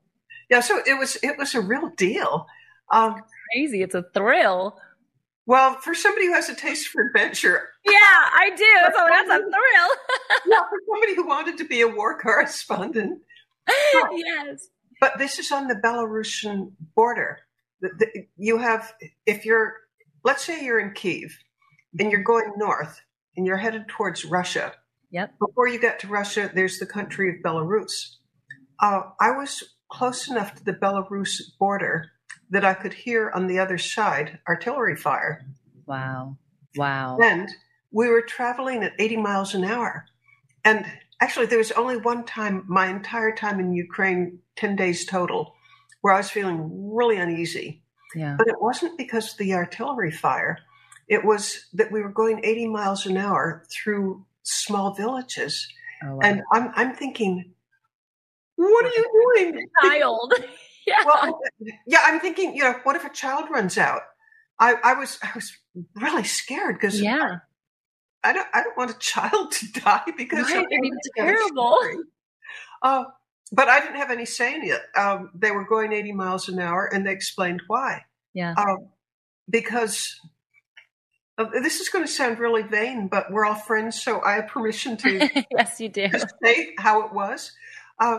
[0.50, 2.46] Yeah, so it was it was a real deal.
[2.92, 3.22] Um,
[3.52, 3.82] crazy!
[3.82, 4.78] It's a thrill.
[5.46, 8.94] Well, for somebody who has a taste for adventure, yeah, I do.
[8.96, 9.90] So that's a thrill.
[10.46, 13.20] yeah, for somebody who wanted to be a war correspondent.
[14.12, 14.68] yes.
[15.00, 17.40] But this is on the Belarusian border.
[17.80, 18.92] The, the, you have,
[19.26, 19.74] if you're,
[20.24, 21.36] let's say you're in Kiev
[21.98, 23.02] and you're going north
[23.36, 24.72] and you're headed towards Russia,
[25.10, 25.34] Yep.
[25.38, 28.16] Before you get to Russia, there's the country of Belarus.
[28.80, 32.10] Uh, I was close enough to the Belarus border
[32.50, 35.44] that I could hear on the other side artillery fire.
[35.86, 36.36] Wow.
[36.76, 37.18] Wow.
[37.22, 37.48] And
[37.90, 40.04] we were traveling at 80 miles an hour.
[40.64, 40.86] And
[41.20, 45.54] actually, there was only one time, my entire time in Ukraine, 10 days total,
[46.00, 47.82] where I was feeling really uneasy.
[48.14, 48.36] Yeah.
[48.38, 50.58] But it wasn't because of the artillery fire.
[51.08, 55.68] It was that we were going 80 miles an hour through small villages.
[56.04, 56.20] Oh, wow.
[56.22, 57.52] And I'm, I'm thinking,
[58.56, 59.66] what are you doing?
[59.82, 60.34] Child.
[61.00, 61.04] yeah.
[61.04, 61.40] Well,
[61.86, 64.02] yeah, I'm thinking, you know, what if a child runs out?
[64.58, 65.52] I, I was I was
[65.94, 67.38] really scared because yeah.
[68.24, 70.66] I don't I don't want a child to die because right?
[70.66, 71.78] I mean, it's terrible.
[72.82, 73.04] Uh,
[73.52, 74.80] but I didn't have any say in it.
[74.96, 78.02] Um, they were going 80 miles an hour, and they explained why.
[78.34, 78.54] Yeah.
[78.56, 78.88] Um,
[79.48, 80.20] because
[81.38, 84.48] uh, this is going to sound really vain, but we're all friends, so I have
[84.48, 86.08] permission to yes, you do.
[86.42, 87.52] say how it was.
[87.98, 88.18] Uh,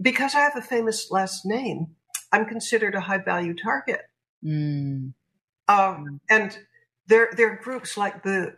[0.00, 1.88] because I have a famous last name,
[2.32, 4.00] I'm considered a high value target.
[4.44, 5.12] Mm.
[5.68, 6.58] Um, and
[7.06, 8.56] there, there are groups like the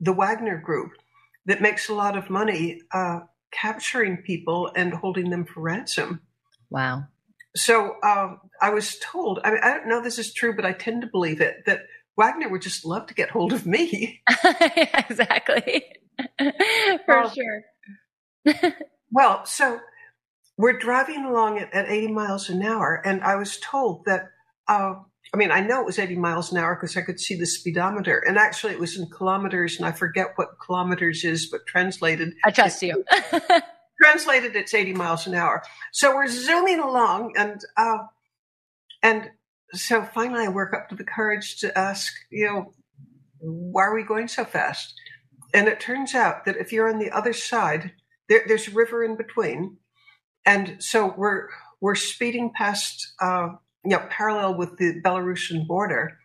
[0.00, 0.92] the Wagner Group
[1.46, 3.20] that makes a lot of money uh,
[3.52, 6.20] capturing people and holding them for ransom.
[6.70, 7.04] Wow.
[7.56, 9.40] So uh, I was told.
[9.44, 11.80] I, mean, I don't know this is true, but I tend to believe it that
[12.16, 14.22] Wagner would just love to get hold of me.
[15.10, 15.84] exactly.
[17.06, 18.74] For sure.
[19.10, 19.80] well, so
[20.60, 24.30] we're driving along at, at, 80 miles an hour, and I was told that.
[24.68, 24.94] Uh,
[25.32, 27.46] I mean, I know it was 80 miles an hour because I could see the
[27.46, 32.34] speedometer, and actually it was in kilometers, and I forget what kilometers is, but translated.
[32.44, 33.04] I trust you.
[34.02, 35.62] translated, it's 80 miles an hour.
[35.92, 37.98] So we're zooming along, and uh,
[39.02, 39.30] and
[39.72, 42.74] so finally, I work up to the courage to ask, you know,
[43.38, 44.92] why are we going so fast?
[45.54, 47.92] And it turns out that if you're on the other side,
[48.28, 49.78] there, there's a river in between,
[50.46, 51.48] and so we're
[51.80, 53.48] we're speeding past, uh,
[53.84, 56.18] you know, parallel with the Belarusian border.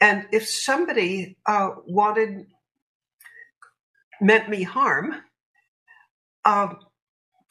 [0.00, 2.46] And if somebody uh, wanted
[4.20, 5.14] meant me harm,
[6.44, 6.74] uh,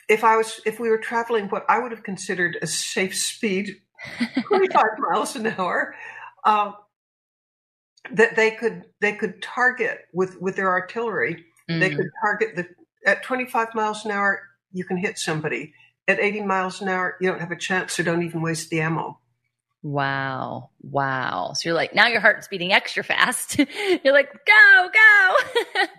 [0.08, 3.76] if I was if we were traveling what I would have considered a safe speed
[4.48, 5.96] 25 miles an hour,
[6.46, 6.72] uh,
[8.12, 11.46] that they could they could target with with their artillery.
[11.70, 11.80] Mm.
[11.82, 12.68] They could target the
[13.06, 14.42] at 25 miles an hour.
[14.72, 15.74] You can hit somebody.
[16.08, 17.94] At 80 miles an hour, you don't have a chance.
[17.94, 19.20] So don't even waste the ammo.
[19.84, 20.70] Wow.
[20.82, 21.52] Wow.
[21.54, 23.58] So you're like, now your heart's beating extra fast.
[24.04, 25.86] you're like, go, go.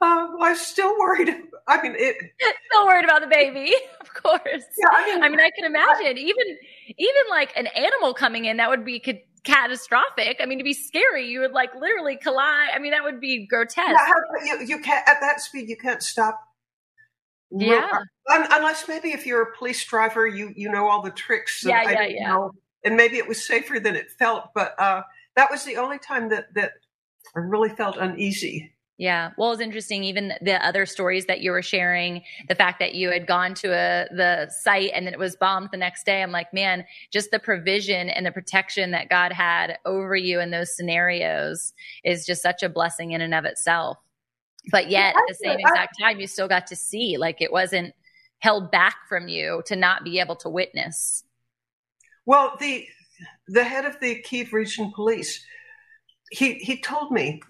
[0.00, 1.30] Uh, I'm still worried.
[1.66, 2.16] I mean, it.
[2.70, 4.42] Still worried about the baby, of course.
[4.44, 6.58] Yeah, I mean, I mean, I can imagine even
[6.98, 9.02] even like an animal coming in that would be
[9.42, 10.38] catastrophic.
[10.42, 12.68] I mean, to be scary, you would like literally collide.
[12.74, 13.96] I mean, that would be grotesque.
[14.44, 15.68] Yeah, you, you can't at that speed.
[15.70, 16.40] You can't stop.
[17.50, 18.00] Yeah.
[18.28, 21.62] unless maybe if you're a police driver, you you know all the tricks.
[21.64, 22.28] Yeah, yeah, yeah.
[22.28, 22.52] Know,
[22.84, 25.02] and maybe it was safer than it felt, but uh,
[25.36, 26.72] that was the only time that that
[27.34, 28.72] I really felt uneasy.
[28.98, 29.32] Yeah.
[29.36, 30.04] Well, it's interesting.
[30.04, 33.68] Even the other stories that you were sharing, the fact that you had gone to
[33.68, 36.22] a, the site and then it was bombed the next day.
[36.22, 40.50] I'm like, man, just the provision and the protection that God had over you in
[40.50, 41.74] those scenarios
[42.04, 43.98] is just such a blessing in and of itself.
[44.70, 47.94] But yet at the same exact time, you still got to see, like it wasn't
[48.38, 51.24] held back from you to not be able to witness.
[52.24, 52.86] Well, the,
[53.46, 55.44] the head of the Kiev region police,
[56.30, 57.40] he, he told me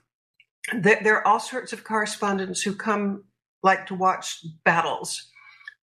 [0.75, 3.25] that there are all sorts of correspondents who come
[3.63, 5.31] like to watch battles,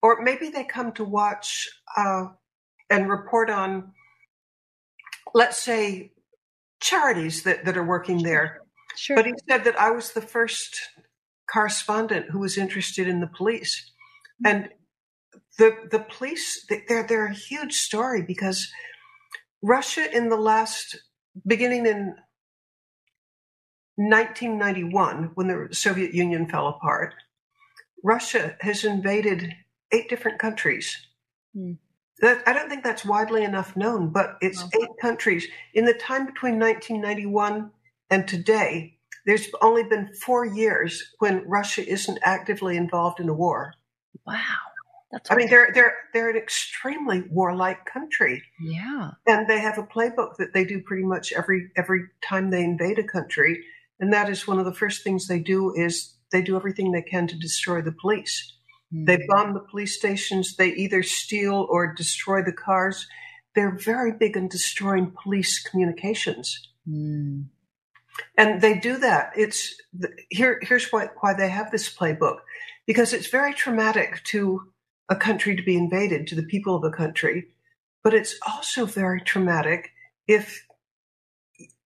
[0.02, 1.68] or maybe they come to watch
[1.98, 2.26] uh,
[2.90, 3.92] and report on,
[5.34, 6.12] let's say,
[6.80, 8.62] charities that, that are working there.
[8.96, 9.16] Sure.
[9.16, 10.80] But he said that I was the first
[11.54, 13.92] correspondent who was interested in the police.
[14.44, 14.70] And
[15.58, 18.72] the the police they're they're a huge story because
[19.62, 20.98] Russia in the last
[21.46, 22.16] beginning in
[23.96, 27.14] 1991, when the Soviet Union fell apart,
[28.04, 29.54] Russia has invaded
[29.92, 31.08] eight different countries.
[31.56, 31.74] Hmm.
[32.20, 35.48] That, I don't think that's widely enough known, but it's eight countries.
[35.74, 37.72] In the time between 1991
[38.10, 38.93] and today,
[39.26, 43.74] there's only been four years when Russia isn't actively involved in a war.
[44.26, 44.36] Wow.
[45.14, 48.42] That's I mean, they're they're they're an extremely warlike country.
[48.60, 52.64] Yeah, and they have a playbook that they do pretty much every every time they
[52.64, 53.64] invade a country,
[54.00, 57.04] and that is one of the first things they do is they do everything they
[57.04, 58.54] can to destroy the police.
[58.92, 59.06] Mm-hmm.
[59.06, 60.56] They bomb the police stations.
[60.56, 63.08] They either steal or destroy the cars.
[63.54, 66.70] They're very big on destroying police communications.
[66.90, 67.46] Mm.
[68.38, 69.32] And they do that.
[69.36, 69.76] It's
[70.30, 70.60] here.
[70.62, 72.38] Here's why why they have this playbook,
[72.86, 74.62] because it's very traumatic to
[75.10, 77.48] a country to be invaded, to the people of a country,
[78.04, 79.92] but it's also very traumatic
[80.28, 80.66] if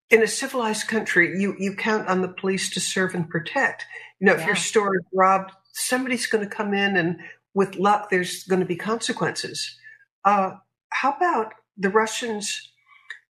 [0.09, 3.85] in a civilized country, you, you count on the police to serve and protect.
[4.19, 4.41] You know, yeah.
[4.41, 7.19] if your store is robbed, somebody's going to come in, and
[7.53, 9.75] with luck, there's going to be consequences.
[10.23, 10.51] Uh,
[10.89, 12.71] how about the Russians?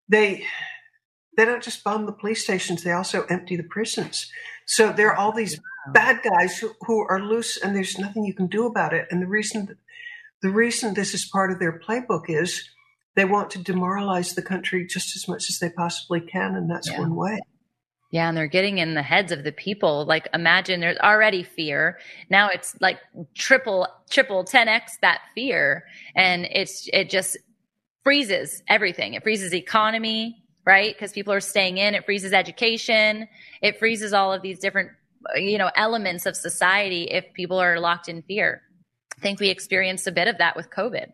[0.08, 0.46] They
[1.38, 4.30] they don't just bomb the police stations; they also empty the prisons.
[4.66, 5.60] So there are all these
[5.94, 9.08] bad guys who, who are loose, and there's nothing you can do about it.
[9.10, 9.78] And the reason
[10.42, 12.70] the reason this is part of their playbook is
[13.16, 16.90] they want to demoralize the country just as much as they possibly can, and that's
[16.90, 17.00] yeah.
[17.00, 17.40] one way.
[18.12, 20.06] Yeah, and they're getting in the heads of the people.
[20.06, 22.00] Like imagine there's already fear.
[22.30, 23.00] Now it's like
[23.36, 25.84] triple triple 10x that fear
[26.16, 27.38] and it's it just
[28.04, 29.14] freezes everything.
[29.16, 30.94] It freezes economy, right?
[30.94, 31.96] Because people are staying in.
[31.96, 33.28] It freezes education.
[33.64, 34.92] It freezes all of these different
[35.36, 38.62] you know elements of society if people are locked in fear.
[39.18, 41.08] I think we experienced a bit of that with COVID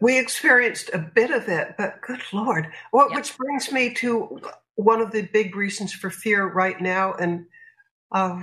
[0.00, 2.68] we experienced a bit of it, but good Lord.
[2.92, 3.08] Well.
[3.12, 4.40] Which brings me to
[4.74, 7.46] one of the big reasons for fear right now and
[8.12, 8.42] uh,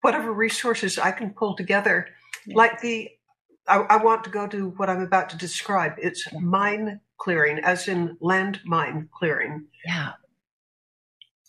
[0.00, 2.08] whatever resources I can pull together.
[2.46, 3.10] Like the,
[3.68, 5.92] I, I, want to go to what I'm about to describe.
[5.98, 9.66] It's mine clearing, as in land mine clearing.
[9.84, 10.12] Yeah.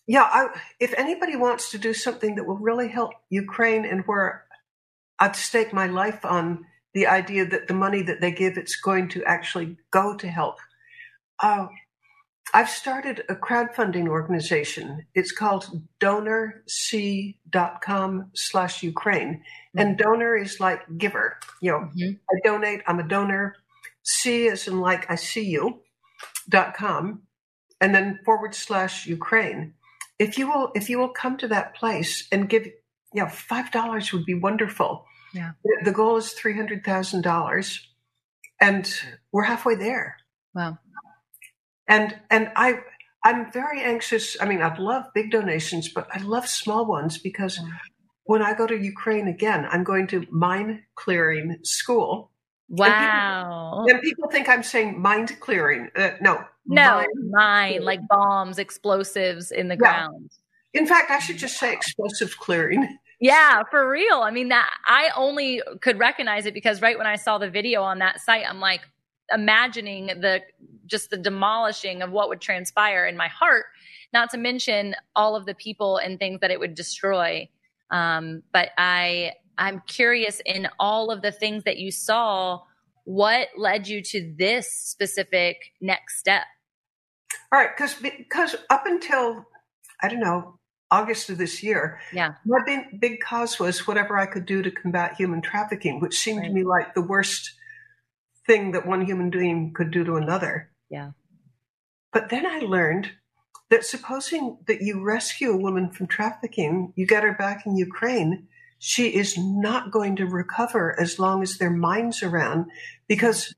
[0.07, 0.30] Yeah.
[0.32, 0.47] I,
[0.80, 4.45] if anybody wants to do something that will really help Ukraine and where
[5.17, 9.09] I'd stake my life on the idea that the money that they give, it's going
[9.09, 10.59] to actually go to help.
[11.39, 11.67] Uh,
[12.53, 15.05] I've started a crowdfunding organization.
[15.15, 15.69] It's called
[16.01, 19.41] donorsee.com slash Ukraine.
[19.78, 20.03] And mm-hmm.
[20.03, 21.39] donor is like giver.
[21.61, 22.11] You know, mm-hmm.
[22.30, 23.55] I donate, I'm a donor.
[24.20, 25.82] C is in like I see you
[26.49, 27.24] dot com
[27.80, 29.74] and then forward slash Ukraine.
[30.20, 32.66] If you will if you will come to that place and give
[33.14, 35.05] you know, five dollars would be wonderful.
[35.34, 35.51] Yeah.
[35.84, 37.88] The goal is three hundred thousand dollars,
[38.59, 38.84] and
[39.32, 40.18] we're halfway there.
[40.53, 40.78] Wow.
[41.88, 42.80] And and I
[43.24, 44.38] I'm very anxious.
[44.41, 47.59] I mean, I'd love big donations, but I love small ones because
[48.24, 52.30] when I go to Ukraine again, I'm going to mine clearing school.
[52.72, 53.80] Wow.
[53.80, 55.89] And people, and people think I'm saying mind clearing.
[55.95, 56.43] Uh, no.
[56.65, 59.78] No, mine, like bombs, explosives in the yeah.
[59.78, 60.30] ground.
[60.74, 62.97] In fact, I should just say explosive clearing.
[63.19, 64.22] Yeah, for real.
[64.22, 67.82] I mean, that I only could recognize it because right when I saw the video
[67.82, 68.82] on that site, I'm like
[69.34, 70.41] imagining the
[70.86, 73.65] just the demolishing of what would transpire in my heart,
[74.13, 77.49] not to mention all of the people and things that it would destroy.
[77.89, 82.62] Um, but I I'm curious in all of the things that you saw,
[83.04, 86.43] what led you to this specific next step?
[87.52, 89.45] All right, because because up until
[90.02, 90.60] I don't know
[90.91, 91.99] August of this year.
[92.12, 92.34] Yeah.
[92.45, 96.39] My big, big cause was whatever I could do to combat human trafficking, which seemed
[96.39, 96.47] right.
[96.47, 97.54] to me like the worst
[98.45, 100.70] thing that one human being could do to another.
[100.89, 101.12] Yeah.
[102.12, 103.12] But then I learned
[103.70, 108.47] that supposing that you rescue a woman from trafficking, you get her back in Ukraine,
[108.84, 112.65] she is not going to recover as long as their minds around
[113.07, 113.53] because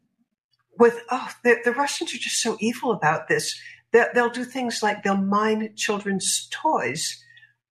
[0.78, 3.60] with oh the, the Russians are just so evil about this.
[3.94, 7.24] That they'll do things like they'll mine children's toys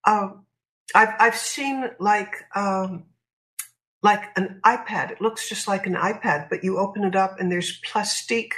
[0.05, 0.47] um,
[0.95, 3.05] I've I've seen like um,
[4.03, 5.13] like an iPad.
[5.13, 8.55] It looks just like an iPad, but you open it up and there's plastic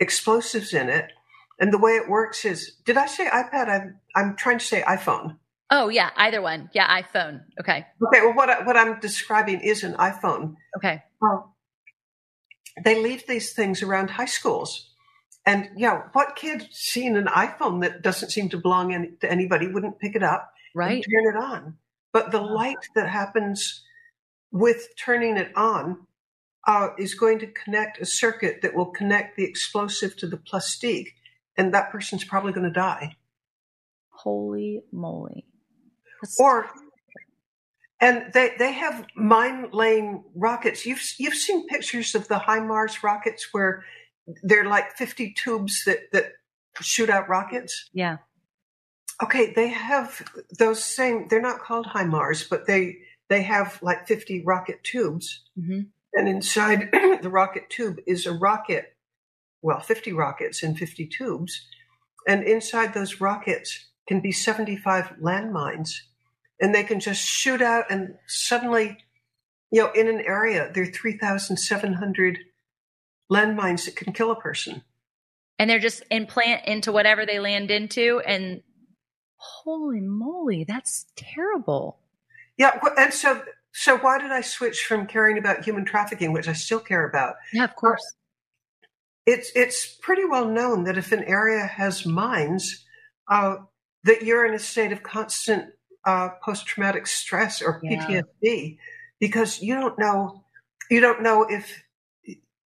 [0.00, 1.12] explosives in it.
[1.58, 3.68] And the way it works is, did I say iPad?
[3.68, 5.38] I'm I'm trying to say iPhone.
[5.70, 6.70] Oh yeah, either one.
[6.72, 7.42] Yeah, iPhone.
[7.60, 7.84] Okay.
[8.06, 8.20] Okay.
[8.22, 10.54] Well, what I, what I'm describing is an iPhone.
[10.76, 11.02] Okay.
[11.20, 11.56] Well,
[12.84, 14.90] they leave these things around high schools.
[15.44, 20.00] And yeah, what kid seeing an iPhone that doesn't seem to belong to anybody wouldn't
[20.00, 21.04] pick it up right.
[21.04, 21.74] turn it on.
[22.12, 23.84] But the light that happens
[24.50, 26.06] with turning it on
[26.66, 31.14] uh, is going to connect a circuit that will connect the explosive to the plastique,
[31.56, 33.16] and that person's probably going to die.
[34.10, 35.46] Holy moly!
[36.38, 36.66] Or
[38.00, 40.84] and they they have mine laying rockets.
[40.84, 43.84] You've you've seen pictures of the HIMARS rockets where
[44.42, 46.32] they're like fifty tubes that that
[46.80, 47.88] shoot out rockets.
[47.92, 48.18] Yeah.
[49.22, 50.22] Okay, they have
[50.58, 51.26] those same.
[51.28, 52.98] They're not called HIMARS, but they
[53.28, 55.82] they have like fifty rocket tubes, mm-hmm.
[56.12, 56.90] and inside
[57.22, 58.94] the rocket tube is a rocket.
[59.62, 61.66] Well, fifty rockets in fifty tubes,
[62.28, 65.90] and inside those rockets can be seventy-five landmines,
[66.60, 68.98] and they can just shoot out, and suddenly,
[69.70, 72.38] you know, in an area there are three thousand seven hundred
[73.30, 74.82] landmines that can kill a person
[75.58, 78.62] and they're just implant into whatever they land into and
[79.36, 81.98] holy moly, that's terrible.
[82.56, 83.42] Yeah, and so
[83.72, 87.34] so why did I switch from caring about human trafficking, which I still care about?
[87.52, 88.02] Yeah, of course.
[89.26, 92.84] It's it's pretty well known that if an area has mines,
[93.30, 93.56] uh,
[94.06, 95.66] that you're in a state of constant
[96.04, 98.70] uh, post traumatic stress or PTSD yeah.
[99.20, 100.44] because you don't know
[100.90, 101.82] you don't know if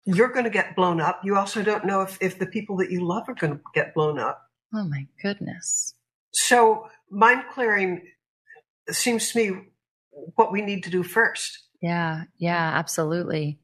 [0.05, 1.21] you're going to get blown up.
[1.23, 3.93] You also don't know if, if the people that you love are going to get
[3.93, 4.41] blown up.
[4.73, 5.93] Oh my goodness.
[6.31, 8.03] So mind clearing
[8.89, 9.61] seems to me
[10.35, 11.59] what we need to do first.
[11.81, 13.59] Yeah, yeah, absolutely.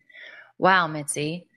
[0.60, 1.48] Wow, Mitzi.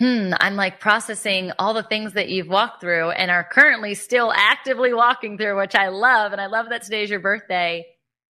[0.00, 4.32] Hmm, I'm like processing all the things that you've walked through and are currently still
[4.32, 6.30] actively walking through, which I love.
[6.30, 7.84] And I love that today's your birthday.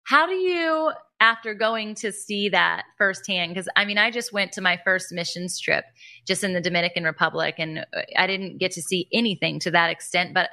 [0.04, 0.90] How do you,
[1.20, 5.12] after going to see that firsthand, because I mean, I just went to my first
[5.12, 5.84] missions trip
[6.26, 7.84] just in the Dominican Republic and
[8.16, 10.48] I didn't get to see anything to that extent, but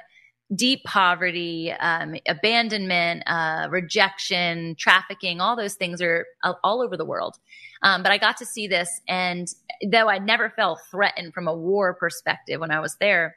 [0.54, 6.26] deep poverty, um, abandonment, uh, rejection, trafficking, all those things are
[6.62, 7.36] all over the world.
[7.82, 9.48] Um, but I got to see this, and
[9.86, 13.36] though I never felt threatened from a war perspective when I was there,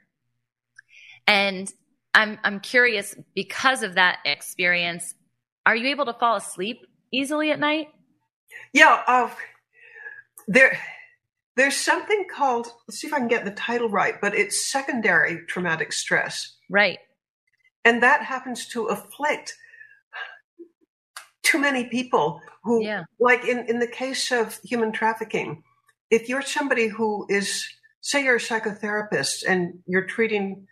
[1.28, 1.72] and
[2.14, 5.14] I'm I'm curious because of that experience.
[5.66, 7.88] Are you able to fall asleep easily at night?
[8.74, 9.30] Yeah, uh,
[10.48, 10.80] there
[11.56, 12.68] there's something called.
[12.88, 16.56] Let's see if I can get the title right, but it's secondary traumatic stress.
[16.70, 17.00] Right.
[17.84, 19.56] And that happens to afflict
[21.44, 23.04] too many people who, yeah.
[23.20, 25.64] like in, in the case of human trafficking,
[26.12, 27.66] if you're somebody who is,
[28.02, 30.68] say, you're a psychotherapist and you're treating,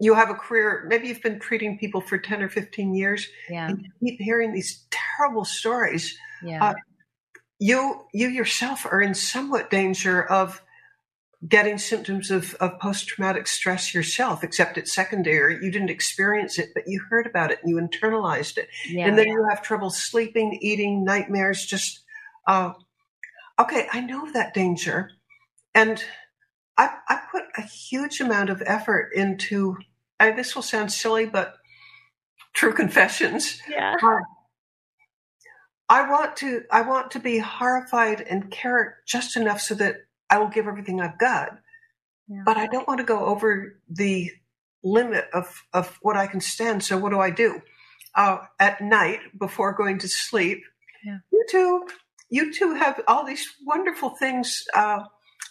[0.00, 3.68] you have a career, maybe you've been treating people for 10 or 15 years, yeah.
[3.68, 6.16] and you keep hearing these terrible stories.
[6.44, 6.64] Yeah.
[6.64, 6.74] Uh,
[7.58, 10.62] you, you yourself are in somewhat danger of
[11.46, 15.64] getting symptoms of, of post traumatic stress yourself, except it's secondary.
[15.64, 18.68] You didn't experience it, but you heard about it and you internalized it.
[18.88, 19.34] Yeah, and then yeah.
[19.34, 22.00] you have trouble sleeping, eating, nightmares, just,
[22.48, 22.72] uh,
[23.60, 25.12] okay, I know that danger.
[25.74, 26.02] And
[26.76, 29.76] I, I put a huge amount of effort into,
[30.18, 31.54] I, this will sound silly, but
[32.52, 33.60] true confessions.
[33.70, 33.94] Yeah.
[34.02, 34.18] Uh,
[35.88, 39.98] I want to, I want to be horrified and care just enough so that
[40.30, 41.58] I will give everything I've got.
[42.28, 42.42] Yeah.
[42.44, 44.30] But I don't want to go over the
[44.84, 46.84] limit of, of what I can stand.
[46.84, 47.60] So what do I do?
[48.14, 50.62] Uh, at night before going to sleep,
[51.04, 51.18] yeah.
[51.32, 51.88] YouTube,
[52.30, 55.04] you two have all these wonderful things uh,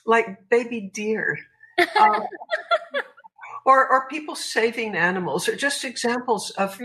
[0.05, 1.39] like baby deer.
[1.79, 2.21] Uh,
[3.65, 6.79] or, or people saving animals, or just examples of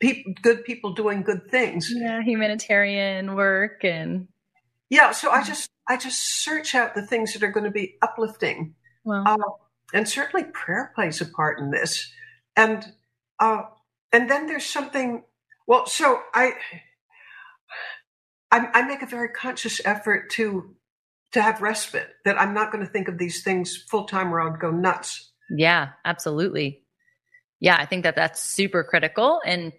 [0.00, 1.92] pe- good people doing good things.
[1.94, 4.28] Yeah, humanitarian work and
[4.88, 5.10] yeah.
[5.12, 8.74] So I just I just search out the things that are going to be uplifting.
[9.04, 9.24] Wow.
[9.24, 9.36] Uh,
[9.94, 12.12] and certainly prayer plays a part in this.
[12.56, 12.84] And
[13.40, 13.62] uh,
[14.12, 15.24] and then there's something.
[15.66, 16.52] Well, so I,
[18.50, 20.74] I I make a very conscious effort to
[21.32, 22.08] to have respite.
[22.24, 25.30] That I'm not going to think of these things full time, or I'll go nuts.
[25.50, 26.82] Yeah, absolutely.
[27.60, 29.72] Yeah, I think that that's super critical, and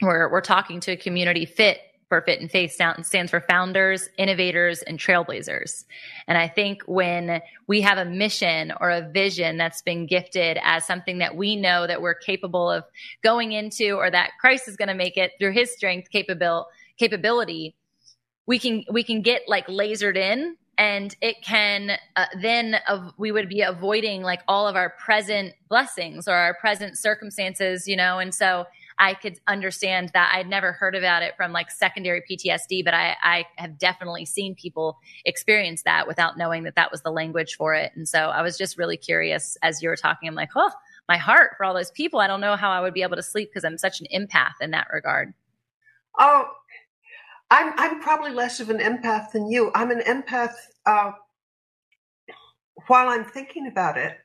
[0.00, 1.80] we're we're talking to a community fit
[2.12, 5.84] for Fit and Faith stands for founders, innovators, and trailblazers.
[6.28, 10.86] And I think when we have a mission or a vision that's been gifted as
[10.86, 12.84] something that we know that we're capable of
[13.22, 16.66] going into or that Christ is going to make it through his strength capabil-
[16.98, 17.76] capability,
[18.44, 23.32] we can, we can get like lasered in and it can uh, then uh, we
[23.32, 28.18] would be avoiding like all of our present blessings or our present circumstances, you know,
[28.18, 28.66] and so
[29.02, 30.30] I could understand that.
[30.32, 34.54] I'd never heard about it from like secondary PTSD, but I, I have definitely seen
[34.54, 37.90] people experience that without knowing that that was the language for it.
[37.96, 40.28] And so I was just really curious as you were talking.
[40.28, 40.70] I'm like, oh,
[41.08, 42.20] my heart for all those people.
[42.20, 44.52] I don't know how I would be able to sleep because I'm such an empath
[44.60, 45.34] in that regard.
[46.16, 46.44] Oh,
[47.50, 49.72] I'm I'm probably less of an empath than you.
[49.74, 50.54] I'm an empath
[50.86, 51.10] uh,
[52.86, 54.16] while I'm thinking about it.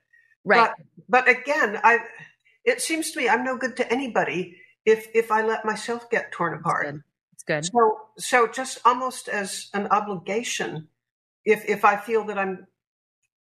[0.45, 0.69] Right.
[1.09, 1.97] But, but again, I
[2.63, 4.55] it seems to me I'm no good to anybody
[4.87, 6.87] if if I let myself get torn apart.
[7.33, 7.61] It's good.
[7.61, 7.65] good.
[7.65, 10.87] So so just almost as an obligation,
[11.45, 12.65] if if I feel that I'm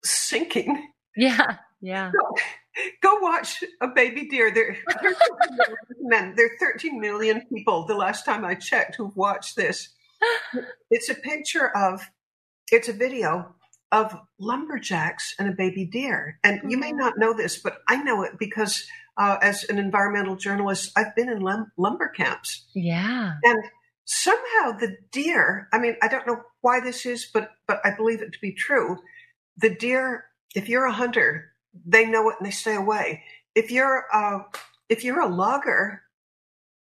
[0.02, 0.88] sinking.
[1.14, 1.58] Yeah.
[1.80, 2.10] Yeah.
[2.10, 2.36] Go,
[3.02, 4.50] go watch a baby deer.
[4.52, 4.76] There,
[6.00, 6.34] men.
[6.36, 7.86] There are 13 million people.
[7.86, 9.90] The last time I checked, who've watched this.
[10.90, 12.10] It's a picture of.
[12.72, 13.54] It's a video
[13.92, 16.38] of lumberjacks and a baby deer.
[16.42, 16.70] And mm-hmm.
[16.70, 16.98] you may mm-hmm.
[16.98, 21.28] not know this, but I know it because uh, as an environmental journalist, I've been
[21.28, 22.66] in lum- lumber camps.
[22.74, 23.34] Yeah.
[23.42, 23.58] And
[24.04, 28.22] somehow the deer, I mean, I don't know why this is, but, but I believe
[28.22, 28.98] it to be true.
[29.56, 30.24] The deer,
[30.54, 31.52] if you're a hunter,
[31.86, 33.22] they know it and they stay away.
[33.54, 34.40] If you're, uh,
[34.88, 36.02] if you're a logger,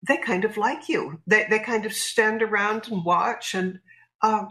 [0.07, 1.21] they kind of like you.
[1.27, 3.55] They, they kind of stand around and watch.
[3.55, 3.81] And,
[4.23, 4.47] uh,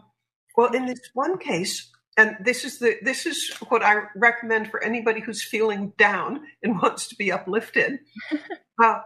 [0.56, 4.84] well, in this one case, and this is the this is what I recommend for
[4.84, 7.99] anybody who's feeling down and wants to be uplifted.
[8.84, 8.99] uh,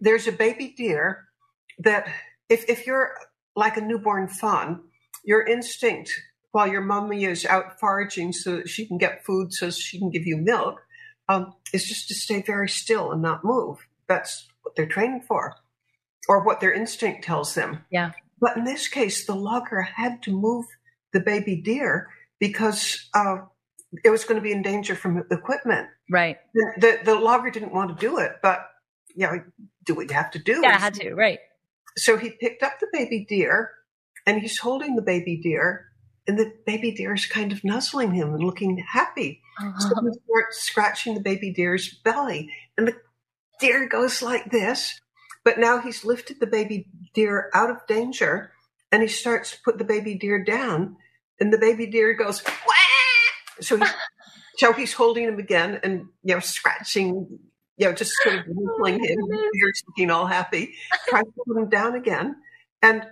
[0.00, 1.24] there's a baby deer
[1.80, 2.08] that
[2.48, 3.12] if if you're
[3.56, 4.84] like a newborn fawn,
[5.24, 6.12] your instinct
[6.52, 10.08] while your mommy is out foraging so that she can get food so she can
[10.08, 10.80] give you milk
[11.28, 13.84] um, is just to stay very still and not move.
[14.06, 15.56] That's what they're trained for,
[16.28, 17.84] or what their instinct tells them.
[17.90, 18.12] Yeah.
[18.40, 20.66] But in this case, the logger had to move
[21.12, 23.38] the baby deer because uh,
[24.04, 25.88] it was going to be in danger from equipment.
[26.10, 26.38] Right.
[26.54, 28.68] The, the, the logger didn't want to do it, but
[29.14, 29.42] you know,
[29.84, 30.60] do what you have to do.
[30.62, 31.14] Yeah, I had to.
[31.14, 31.38] Right.
[31.96, 33.70] So he picked up the baby deer,
[34.26, 35.86] and he's holding the baby deer,
[36.26, 39.40] and the baby deer is kind of nuzzling him and looking happy.
[39.58, 39.78] Uh-huh.
[39.78, 42.96] So he starts scratching the baby deer's belly, and the
[43.60, 45.00] deer goes like this.
[45.44, 48.52] But now he's lifted the baby deer out of danger,
[48.96, 50.96] and he starts to put the baby deer down,
[51.38, 52.42] and the baby deer goes.
[52.42, 53.60] Wah!
[53.60, 53.90] So he's,
[54.56, 57.38] so he's holding him again, and you know, scratching,
[57.76, 59.16] you know, just sort of nibbling him.
[59.28, 60.76] The deer's looking all happy,
[61.08, 62.36] trying to put him down again,
[62.80, 63.02] and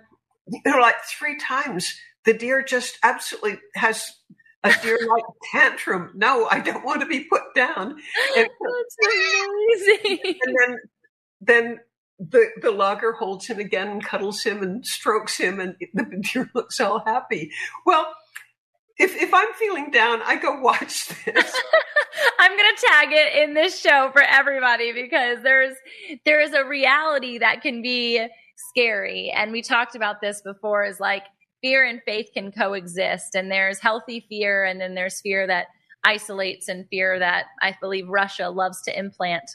[0.47, 4.11] you know, like three times, the deer just absolutely has
[4.63, 6.13] a deer like tantrum.
[6.15, 7.95] No, I don't want to be put down.
[8.35, 10.37] And, That's amazing.
[10.45, 10.77] And then,
[11.41, 11.79] then
[12.19, 16.49] the, the logger holds him again and cuddles him and strokes him, and the deer
[16.53, 17.51] looks all happy.
[17.85, 18.13] Well,
[18.97, 21.61] if, if I'm feeling down, I go watch this.
[22.39, 25.75] I'm going to tag it in this show for everybody because there's
[26.23, 29.31] there is a reality that can be scary.
[29.35, 31.23] And we talked about this before is like
[31.61, 33.35] fear and faith can coexist.
[33.35, 35.67] And there's healthy fear, and then there's fear that
[36.05, 39.49] isolates and fear that I believe Russia loves to implant.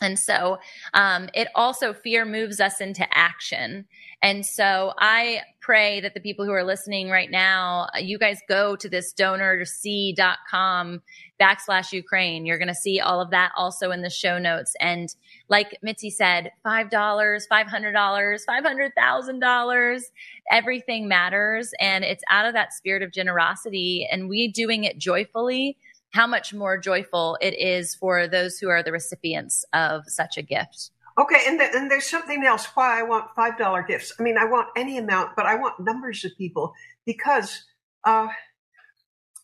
[0.00, 0.58] And so
[0.94, 3.86] um, it also fear moves us into action.
[4.22, 8.76] And so I pray that the people who are listening right now, you guys go
[8.76, 11.02] to this donorsee.com
[11.40, 12.44] backslash Ukraine.
[12.44, 14.74] You're going to see all of that also in the show notes.
[14.80, 15.14] And
[15.48, 20.02] like Mitzi said, $5, $500, $500,000,
[20.50, 21.72] everything matters.
[21.80, 25.78] And it's out of that spirit of generosity and we doing it joyfully.
[26.12, 30.42] How much more joyful it is for those who are the recipients of such a
[30.42, 30.90] gift.
[31.18, 34.12] Okay, and, the, and there's something else why I want five dollar gifts.
[34.18, 36.72] I mean, I want any amount, but I want numbers of people
[37.04, 37.64] because
[38.04, 38.28] uh,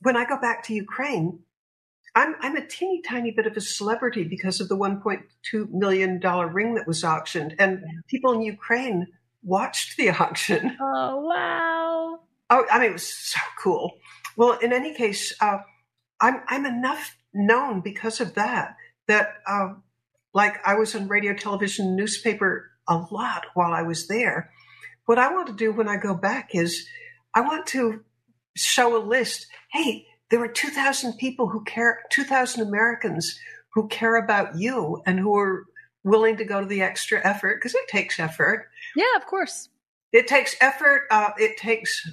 [0.02, 1.40] when I go back to Ukraine,
[2.14, 6.48] I'm I'm a teeny tiny bit of a celebrity because of the 1.2 million dollar
[6.48, 9.06] ring that was auctioned, and people in Ukraine
[9.42, 10.76] watched the auction.
[10.80, 12.20] Oh wow!
[12.48, 13.98] Oh, I mean, it was so cool.
[14.36, 15.58] Well, in any case, uh,
[16.20, 18.76] I'm I'm enough known because of that
[19.08, 19.34] that.
[19.46, 19.74] Uh,
[20.36, 24.50] like I was on radio, television, newspaper a lot while I was there.
[25.06, 26.86] What I want to do when I go back is
[27.32, 28.04] I want to
[28.54, 29.46] show a list.
[29.72, 33.40] Hey, there are 2,000 people who care, 2,000 Americans
[33.72, 35.64] who care about you and who are
[36.04, 38.68] willing to go to the extra effort because it takes effort.
[38.94, 39.70] Yeah, of course.
[40.12, 41.04] It takes effort.
[41.10, 42.10] Uh, it takes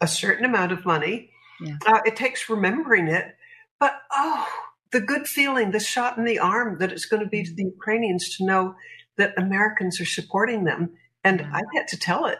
[0.00, 1.30] a certain amount of money.
[1.60, 1.76] Yeah.
[1.86, 3.34] Uh, it takes remembering it.
[3.80, 4.46] But oh,
[4.92, 7.64] the good feeling, the shot in the arm that it's going to be to the
[7.64, 8.74] Ukrainians to know
[9.16, 10.90] that Americans are supporting them.
[11.22, 12.38] And I get to tell it.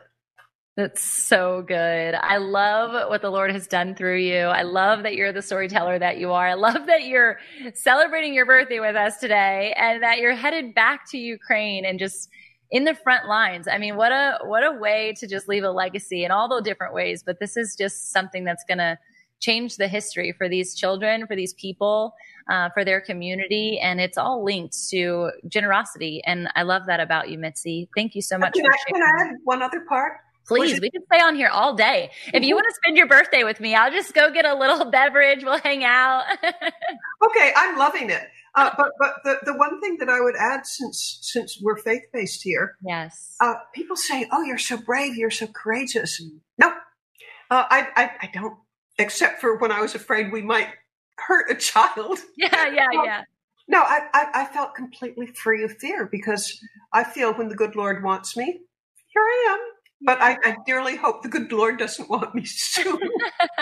[0.76, 2.14] That's so good.
[2.14, 4.38] I love what the Lord has done through you.
[4.38, 6.48] I love that you're the storyteller that you are.
[6.48, 7.38] I love that you're
[7.74, 12.28] celebrating your birthday with us today and that you're headed back to Ukraine and just
[12.74, 13.68] in the front lines.
[13.68, 16.60] I mean, what a what a way to just leave a legacy in all the
[16.60, 18.98] different ways, but this is just something that's going to
[19.38, 22.14] change the history for these children, for these people
[22.50, 23.78] uh, for their community.
[23.78, 26.20] And it's all linked to generosity.
[26.26, 27.88] And I love that about you, Mitzi.
[27.94, 28.54] Thank you so much.
[28.54, 30.14] Can, I, can I add one other part?
[30.46, 32.10] Please, we can stay on here all day.
[32.32, 34.84] If you want to spend your birthday with me, I'll just go get a little
[34.90, 35.42] beverage.
[35.42, 36.24] We'll hang out.
[36.42, 38.22] okay, I'm loving it.
[38.54, 42.02] Uh, but but the, the one thing that I would add, since since we're faith
[42.12, 46.22] based here, yes, uh, people say, "Oh, you're so brave, you're so courageous."
[46.56, 48.56] No, uh, I, I I don't.
[48.96, 50.68] Except for when I was afraid we might
[51.16, 52.18] hurt a child.
[52.36, 53.22] Yeah, yeah, yeah.
[53.66, 56.60] No, I, I, I, felt completely free of fear because
[56.92, 59.73] I feel when the good Lord wants me, here I am.
[60.04, 62.98] But I, I dearly hope the good Lord doesn't want me soon.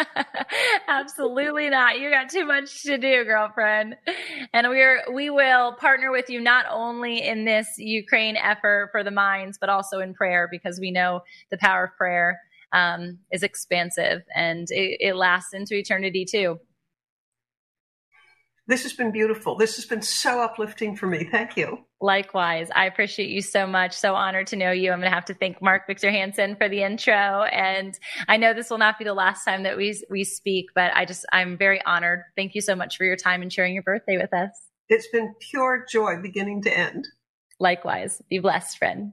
[0.89, 2.01] Absolutely not.
[2.01, 3.94] You got too much to do, girlfriend.
[4.52, 9.12] And we're we will partner with you not only in this Ukraine effort for the
[9.12, 11.20] mines, but also in prayer because we know
[11.51, 12.40] the power of prayer
[12.73, 16.59] um, is expansive and it, it lasts into eternity too.
[18.72, 19.54] This has been beautiful.
[19.54, 21.28] This has been so uplifting for me.
[21.30, 21.84] Thank you.
[22.00, 22.70] Likewise.
[22.74, 23.92] I appreciate you so much.
[23.92, 24.90] So honored to know you.
[24.90, 27.42] I'm going to have to thank Mark Victor Hansen for the intro.
[27.42, 27.92] And
[28.28, 31.04] I know this will not be the last time that we, we speak, but I
[31.04, 32.22] just, I'm very honored.
[32.34, 34.48] Thank you so much for your time and sharing your birthday with us.
[34.88, 37.06] It's been pure joy beginning to end.
[37.60, 38.22] Likewise.
[38.30, 39.12] Be blessed, friend.